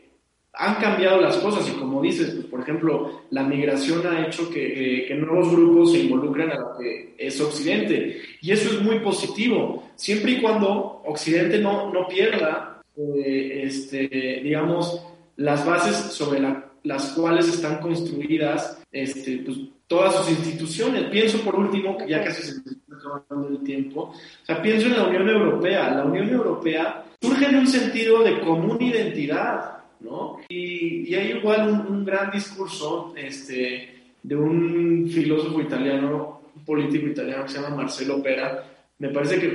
han 0.57 0.75
cambiado 0.75 1.19
las 1.19 1.37
cosas 1.37 1.67
y 1.69 1.73
como 1.73 2.01
dices, 2.01 2.31
pues, 2.31 2.45
por 2.45 2.61
ejemplo, 2.61 3.23
la 3.31 3.43
migración 3.43 4.05
ha 4.07 4.25
hecho 4.25 4.49
que, 4.49 5.05
que, 5.07 5.15
nuevos 5.15 5.51
grupos 5.51 5.91
se 5.91 5.99
involucren 5.99 6.51
a 6.51 6.59
lo 6.59 6.77
que 6.77 7.15
es 7.17 7.39
Occidente 7.41 8.21
y 8.41 8.51
eso 8.51 8.69
es 8.69 8.81
muy 8.81 8.99
positivo, 8.99 9.83
siempre 9.95 10.33
y 10.33 10.41
cuando 10.41 11.01
Occidente 11.05 11.59
no, 11.59 11.91
no 11.91 12.07
pierda, 12.07 12.81
eh, 12.95 13.63
este, 13.65 14.07
digamos, 14.43 15.01
las 15.35 15.65
bases 15.65 16.13
sobre 16.13 16.41
las 16.83 17.11
cuales 17.11 17.49
están 17.49 17.79
construidas 17.79 18.81
este, 18.91 19.39
pues, 19.39 19.57
todas 19.87 20.15
sus 20.15 20.29
instituciones. 20.29 21.03
Pienso 21.05 21.39
por 21.41 21.55
último, 21.55 21.97
que 21.97 22.07
ya 22.07 22.23
casi 22.23 22.43
se 22.43 22.53
me 22.55 22.71
está 22.71 23.07
acabando 23.17 23.49
el 23.49 23.63
tiempo, 23.63 24.01
o 24.01 24.45
sea, 24.45 24.61
pienso 24.61 24.87
en 24.87 24.97
la 24.97 25.03
Unión 25.03 25.29
Europea. 25.29 25.93
La 25.93 26.05
Unión 26.05 26.29
Europea 26.29 27.05
surge 27.21 27.45
en 27.45 27.55
un 27.57 27.67
sentido 27.67 28.23
de 28.23 28.39
común 28.41 28.81
identidad 28.81 29.75
¿no? 29.99 30.37
Y, 30.49 31.13
hay 31.15 31.31
igual 31.31 31.85
un, 31.87 32.05
gran 32.05 32.31
discurso 32.31 33.13
este, 33.15 34.13
de 34.21 34.35
un 34.35 35.09
filósofo 35.11 35.61
italiano, 35.61 36.41
un 36.55 36.65
político 36.65 37.07
italiano 37.07 37.43
que 37.43 37.51
se 37.51 37.61
llama 37.61 37.75
Marcelo 37.75 38.21
Pera, 38.21 38.63
me 38.97 39.09
parece 39.09 39.39
que, 39.39 39.47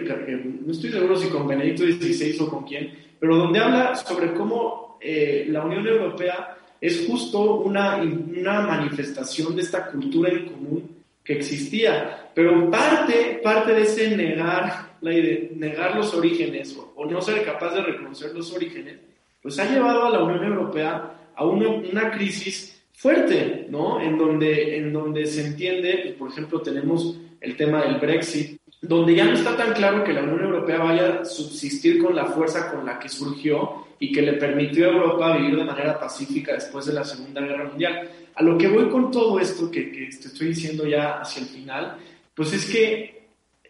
no 0.65 0.73
estoy 0.73 0.91
seguro 0.91 1.17
si 1.17 1.29
con 1.29 1.47
Benedicto 1.47 1.85
XVI 1.85 2.37
o 2.41 2.51
con 2.51 2.65
quién, 2.65 2.93
pero 3.19 3.37
donde 3.37 3.59
habla 3.59 3.95
sobre 3.95 4.35
cómo 4.35 4.99
eh, 5.01 5.47
la 5.49 5.65
Unión 5.65 5.87
Europea 5.87 6.57
es 6.81 7.07
justo 7.07 7.57
una, 7.57 7.97
una 7.97 8.61
manifestación 8.63 9.55
de 9.55 9.63
esta 9.63 9.87
cultura 9.87 10.31
en 10.31 10.47
común 10.47 10.91
que 11.23 11.35
existía, 11.35 12.31
pero 12.35 12.71
parte, 12.71 13.41
parte 13.43 13.75
de 13.75 13.83
ese 13.83 14.17
negar, 14.17 14.97
la, 15.01 15.11
negar 15.11 15.97
los 15.97 16.15
orígenes 16.15 16.77
o 16.95 17.05
no 17.07 17.21
ser 17.21 17.45
capaz 17.45 17.75
de 17.75 17.83
reconocer 17.83 18.35
los 18.35 18.53
orígenes, 18.53 18.99
pues 19.43 19.59
ha 19.59 19.71
llevado 19.71 20.07
a 20.07 20.11
la 20.11 20.23
Unión 20.23 20.45
Europea 20.45 21.31
a 21.35 21.45
una, 21.45 22.11
crisis 22.11 22.83
fuerte, 22.93 23.67
¿no? 23.71 24.01
En 24.01 24.19
donde, 24.19 24.77
en 24.77 24.93
donde 24.93 25.27
se 25.27 25.47
entiende, 25.47 26.01
pues, 26.03 26.15
por 26.15 26.31
ejemplo, 26.31 26.61
tenemos 26.61 27.19
el 27.41 27.57
tema 27.57 27.83
del 27.83 27.99
Brexit, 27.99 28.61
donde 28.83 29.15
ya 29.15 29.25
no 29.25 29.33
está 29.33 29.57
tan 29.57 29.73
claro 29.73 30.05
que 30.05 30.13
la 30.13 30.23
Unión 30.23 30.45
Europea 30.45 30.79
vaya 30.79 31.21
a 31.21 31.25
subsistir 31.25 32.03
con 32.03 32.15
la 32.15 32.27
fuerza 32.27 32.71
con 32.71 32.85
la 32.85 32.99
que 32.99 33.09
surgió 33.09 33.87
y 34.01 34.11
que 34.11 34.23
le 34.23 34.33
permitió 34.33 34.87
a 34.87 34.93
Europa 34.93 35.37
vivir 35.37 35.57
de 35.57 35.65
manera 35.65 36.01
pacífica 36.01 36.55
después 36.55 36.87
de 36.87 36.95
la 36.95 37.05
Segunda 37.05 37.41
Guerra 37.43 37.69
Mundial. 37.69 38.11
A 38.35 38.43
lo 38.43 38.59
que 38.59 38.67
voy 38.67 38.89
con 38.89 39.13
todo 39.13 39.39
esto 39.39 39.71
que, 39.71 39.93
que 39.93 40.07
te 40.07 40.27
estoy 40.29 40.49
diciendo 40.49 40.87
ya 40.87 41.21
hacia 41.21 41.43
el 41.43 41.49
final, 41.49 41.97
pues 42.35 42.53
es 42.53 42.67
que 42.67 43.21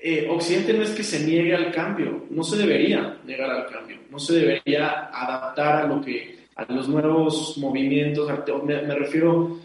eh, 0.03 0.27
Occidente 0.31 0.73
no 0.73 0.83
es 0.83 0.91
que 0.91 1.03
se 1.03 1.27
niegue 1.27 1.55
al 1.55 1.71
cambio, 1.73 2.25
no 2.31 2.43
se 2.43 2.57
debería 2.57 3.19
negar 3.27 3.51
al 3.51 3.67
cambio, 3.67 3.99
no 4.11 4.19
se 4.19 4.35
debería 4.35 5.11
adaptar 5.13 5.85
a 5.85 5.87
lo 5.87 6.01
que 6.01 6.41
a 6.57 6.73
los 6.73 6.89
nuevos 6.89 7.57
movimientos, 7.59 8.31
me, 8.65 8.95
refiero 8.95 9.59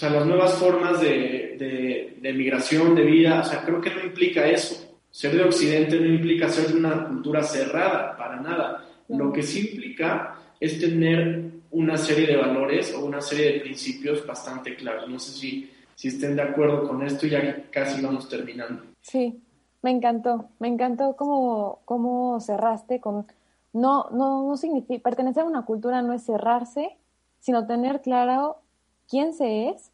a 0.00 0.08
las 0.10 0.26
nuevas 0.26 0.54
formas 0.54 1.00
de, 1.00 2.14
de, 2.20 2.32
migración, 2.32 2.94
de 2.94 3.02
vida, 3.02 3.40
o 3.40 3.44
sea, 3.44 3.62
creo 3.62 3.80
que 3.80 3.90
no 3.90 4.04
implica 4.04 4.46
eso. 4.46 4.96
Ser 5.10 5.36
de 5.36 5.44
Occidente 5.44 5.98
no 5.98 6.06
implica 6.06 6.48
ser 6.48 6.68
de 6.68 6.78
una 6.78 7.06
cultura 7.06 7.42
cerrada, 7.42 8.16
para 8.16 8.40
nada. 8.40 8.84
Lo 9.08 9.32
que 9.32 9.42
sí 9.42 9.70
implica 9.72 10.38
es 10.60 10.80
tener 10.80 11.50
una 11.70 11.96
serie 11.96 12.26
de 12.26 12.36
valores 12.36 12.94
o 12.94 13.04
una 13.04 13.20
serie 13.20 13.52
de 13.52 13.60
principios 13.60 14.26
bastante 14.26 14.76
claros. 14.76 15.08
No 15.08 15.18
sé 15.18 15.32
si, 15.32 15.70
si 15.94 16.08
estén 16.08 16.36
de 16.36 16.42
acuerdo 16.42 16.88
con 16.88 17.02
esto, 17.02 17.26
ya 17.26 17.64
casi 17.70 18.00
vamos 18.00 18.28
terminando. 18.28 18.82
Sí, 19.02 19.42
me 19.82 19.90
encantó, 19.90 20.48
me 20.60 20.68
encantó 20.68 21.14
cómo, 21.16 21.80
cómo 21.84 22.40
cerraste 22.40 23.00
con, 23.00 23.26
no, 23.74 24.08
no, 24.10 24.48
no 24.48 24.56
significa, 24.56 25.02
pertenecer 25.02 25.42
a 25.42 25.46
una 25.46 25.66
cultura 25.66 26.00
no 26.00 26.14
es 26.14 26.22
cerrarse, 26.24 26.96
sino 27.40 27.66
tener 27.66 28.00
claro 28.00 28.60
quién 29.08 29.34
se 29.34 29.68
es 29.68 29.90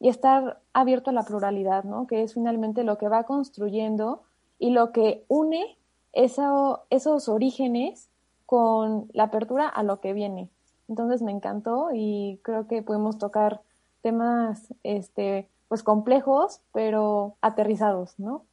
y 0.00 0.08
estar 0.08 0.60
abierto 0.74 1.10
a 1.10 1.14
la 1.14 1.22
pluralidad, 1.22 1.84
¿no? 1.84 2.06
Que 2.06 2.22
es 2.22 2.34
finalmente 2.34 2.84
lo 2.84 2.98
que 2.98 3.08
va 3.08 3.24
construyendo 3.24 4.22
y 4.58 4.70
lo 4.70 4.92
que 4.92 5.24
une 5.28 5.78
eso, 6.12 6.84
esos 6.90 7.28
orígenes 7.28 8.09
con 8.50 9.06
la 9.12 9.22
apertura 9.22 9.68
a 9.68 9.84
lo 9.84 10.00
que 10.00 10.12
viene. 10.12 10.48
Entonces 10.88 11.22
me 11.22 11.30
encantó 11.30 11.90
y 11.94 12.40
creo 12.42 12.66
que 12.66 12.82
pudimos 12.82 13.16
tocar 13.16 13.60
temas, 14.02 14.74
este, 14.82 15.46
pues 15.68 15.84
complejos, 15.84 16.60
pero 16.72 17.36
aterrizados, 17.42 18.18
¿no? 18.18 18.44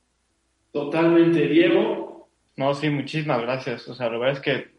Totalmente, 0.72 1.48
Diego. 1.48 2.30
No, 2.56 2.76
sí, 2.76 2.91
muchísimas 2.91 3.41
gracias. 3.41 3.88
O 3.88 3.95
sea, 3.95 4.12
la 4.12 4.20
verdad 4.20 4.38
es 4.38 4.39
que 4.39 4.78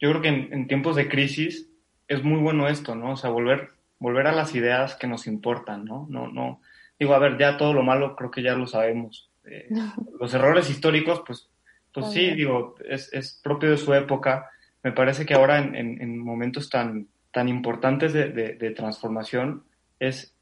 yo 0.00 0.10
creo 0.10 0.20
que 0.20 0.28
en, 0.30 0.66
tiempos 0.66 0.96
de 0.96 1.08
crisis 1.08 1.70
es 2.08 2.24
muy 2.24 2.40
bueno 2.40 2.66
esto, 2.66 2.96
¿no? 2.96 3.12
O 3.12 3.16
sea, 3.16 3.30
volver, 3.30 3.70
volver 4.00 4.26
a 4.26 4.32
las 4.32 4.52
ideas 4.56 4.96
que 4.96 5.06
nos 5.06 5.28
importan, 5.28 5.84
¿no? 5.84 6.08
No, 6.10 6.26
no. 6.26 6.60
Digo, 6.98 7.14
a 7.14 7.20
ver, 7.20 7.38
ya 7.38 7.56
todo 7.56 7.72
lo 7.72 7.84
malo 7.84 8.16
creo 8.16 8.32
que 8.32 8.42
ya 8.42 8.56
lo 8.56 8.66
sabemos. 8.66 9.30
Eh, 9.44 9.68
los 10.20 10.34
errores 10.34 10.68
históricos, 10.70 11.22
pues, 11.24 11.48
pues 11.92 12.10
sí, 12.10 12.34
digo, 12.34 12.74
es, 12.84 13.12
es, 13.12 13.40
propio 13.44 13.70
de 13.70 13.76
su 13.76 13.94
época. 13.94 14.50
Me 14.82 14.92
parece 14.92 15.26
que 15.26 15.34
ahora 15.34 15.58
en, 15.58 15.74
en, 15.74 16.18
momentos 16.18 16.70
tan, 16.70 17.08
tan 17.32 17.48
importantes 17.48 18.12
de 18.12 18.70
transformación, 18.76 19.64
es 19.98 20.36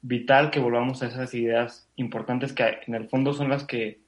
vital 0.00 0.50
que 0.50 0.60
volvamos 0.60 1.02
a 1.02 1.08
esas 1.08 1.34
ideas 1.34 1.88
importantes 1.96 2.52
que 2.52 2.78
en 2.86 2.94
el 2.94 3.08
fondo 3.08 3.32
son 3.32 3.48
las 3.48 3.64
que, 3.64 4.00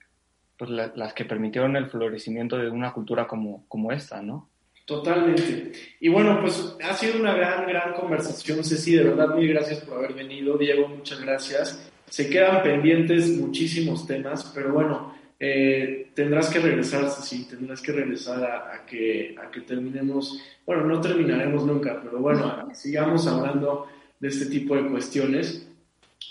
pues, 0.57 0.71
las 0.71 1.15
que 1.15 1.25
permitieron 1.25 1.77
el 1.77 1.89
florecimiento 1.89 2.57
de 2.57 2.71
una 2.71 2.93
cultura 2.93 3.27
como, 3.27 3.65
como 3.69 3.93
esta, 3.93 4.23
¿no? 4.23 4.49
Totalmente. 4.87 5.73
Y 6.01 6.09
bueno, 6.09 6.41
pues 6.41 6.77
ha 6.83 6.95
sido 6.95 7.21
una 7.21 7.35
gran, 7.35 7.67
gran 7.67 7.93
conversación, 7.95 8.65
Ceci. 8.65 8.97
De 8.97 9.05
verdad, 9.05 9.37
mil 9.37 9.49
gracias 9.49 9.81
por 9.81 9.99
haber 9.99 10.15
venido. 10.15 10.59
Diego, 10.59 10.89
muchas 10.89 11.21
gracias. 11.21 11.91
Se 12.09 12.29
quedan 12.29 12.63
pendientes 12.65 13.29
muchísimos 13.39 14.05
temas, 14.05 14.51
pero 14.53 14.73
bueno, 14.73 15.15
eh, 15.41 16.11
tendrás 16.15 16.51
que 16.51 16.59
regresar, 16.59 17.11
Ceci, 17.11 17.45
tendrás 17.45 17.81
que 17.81 17.93
regresar 17.93 18.45
a, 18.45 18.85
que, 18.85 19.35
a 19.43 19.51
que 19.51 19.63
terminemos, 19.63 20.39
bueno, 20.67 20.85
no 20.85 21.01
terminaremos 21.01 21.65
nunca, 21.65 21.99
pero 22.03 22.19
bueno, 22.19 22.69
sigamos 22.75 23.27
hablando 23.27 23.87
de 24.19 24.29
este 24.29 24.47
tipo 24.47 24.77
de 24.77 24.87
cuestiones, 24.91 25.67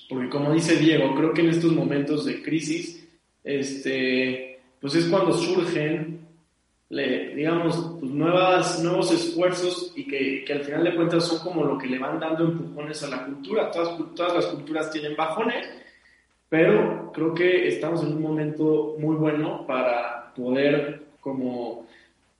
porque 0.07 0.29
como 0.29 0.53
dice 0.53 0.75
Diego, 0.75 1.15
creo 1.15 1.33
que 1.33 1.41
en 1.41 1.49
estos 1.49 1.73
momentos 1.73 2.25
de 2.25 2.43
crisis, 2.43 3.07
este, 3.43 4.59
pues 4.79 4.93
es 4.93 5.05
cuando 5.05 5.33
surgen 5.33 6.19
le, 6.89 7.35
digamos, 7.35 7.97
pues 7.99 8.11
nuevas, 8.11 8.83
nuevos 8.83 9.11
esfuerzos 9.11 9.93
y 9.95 10.07
que, 10.07 10.43
que, 10.43 10.53
al 10.53 10.63
final 10.63 10.83
de 10.83 10.95
cuentas 10.95 11.27
son 11.27 11.39
como 11.39 11.63
lo 11.63 11.77
que 11.77 11.87
le 11.87 11.99
van 11.99 12.19
dando 12.19 12.45
empujones 12.45 13.03
a 13.03 13.09
la 13.09 13.25
cultura. 13.25 13.69
Todas, 13.71 14.15
todas 14.15 14.33
las 14.33 14.45
culturas 14.47 14.91
tienen 14.91 15.15
bajones, 15.15 15.69
pero 16.49 17.11
creo 17.13 17.33
que 17.33 17.67
estamos 17.67 18.03
en 18.03 18.13
un 18.13 18.21
momento 18.21 18.95
muy 18.99 19.15
bueno 19.15 19.65
para 19.65 20.33
poder 20.35 21.03
como 21.21 21.85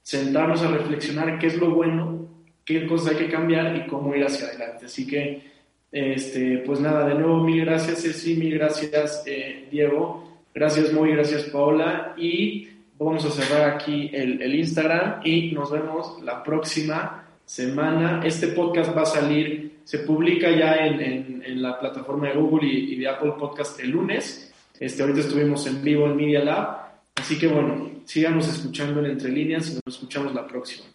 sentarnos 0.02 0.62
a 0.64 0.72
reflexionar 0.72 1.38
qué 1.40 1.48
es 1.48 1.58
lo 1.58 1.72
bueno, 1.72 2.28
qué 2.66 2.88
cosas 2.88 3.12
hay 3.12 3.26
que 3.26 3.32
cambiar 3.32 3.76
y 3.76 3.88
cómo 3.88 4.16
ir 4.16 4.26
hacia 4.26 4.48
adelante. 4.48 4.86
Así 4.86 5.06
que, 5.06 5.44
este, 5.92 6.60
pues 6.66 6.80
nada, 6.80 7.08
de 7.08 7.16
nuevo 7.16 7.44
mil 7.44 7.66
gracias 7.66 8.02
Ceci, 8.02 8.36
mil 8.36 8.56
gracias 8.58 9.24
eh, 9.26 9.68
Diego, 9.72 10.42
gracias 10.54 10.94
muy 10.94 11.12
gracias 11.12 11.44
Paola 11.44 12.14
y 12.18 12.70
Vamos 13.02 13.24
a 13.24 13.32
cerrar 13.32 13.70
aquí 13.70 14.12
el, 14.12 14.54
Instagram 14.54 15.22
y 15.24 15.54
nos 15.54 15.72
vemos 15.72 16.22
la 16.22 16.44
próxima 16.44 17.24
semana. 17.46 18.22
Este 18.26 18.48
podcast 18.48 18.96
va 18.96 19.04
a 19.04 19.06
salir, 19.06 19.79
se 19.90 19.98
publica 19.98 20.52
ya 20.52 20.86
en, 20.86 21.64
la 21.64 21.80
plataforma 21.80 22.28
de 22.28 22.36
Google 22.36 22.68
y, 22.68 22.96
de 22.96 23.10
Apple 23.10 23.34
Podcast 23.40 23.80
el 23.80 23.90
lunes. 23.90 24.54
Este, 24.80 25.02
ahorita 25.02 25.22
estuvimos 25.22 25.66
en 25.66 25.84
vivo 25.84 26.06
en 26.06 26.16
Media 26.16 26.44
Lab. 26.44 26.78
Así 27.16 27.40
que 27.40 27.48
bueno, 27.48 27.90
síganos 28.06 28.48
escuchando 28.48 29.00
en 29.00 29.08
Entre 29.08 29.32
Líneas 29.32 29.68
y 29.72 29.80
nos 29.84 29.96
escuchamos 29.96 30.36
la 30.36 30.46
próxima. 30.46 30.86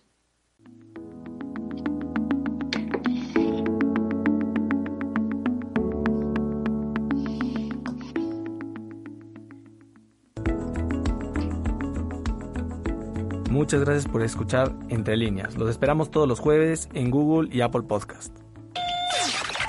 Muchas 13.51 13.81
gracias 13.81 14.07
por 14.07 14.23
escuchar 14.23 14.73
Entre 14.89 15.17
Líneas. 15.17 15.59
Los 15.59 15.69
esperamos 15.69 16.13
todos 16.13 16.29
los 16.29 16.39
jueves 16.39 16.89
en 16.95 17.11
Google 17.11 17.49
y 17.53 17.61
Apple 17.61 17.83
Podcast. 17.83 18.45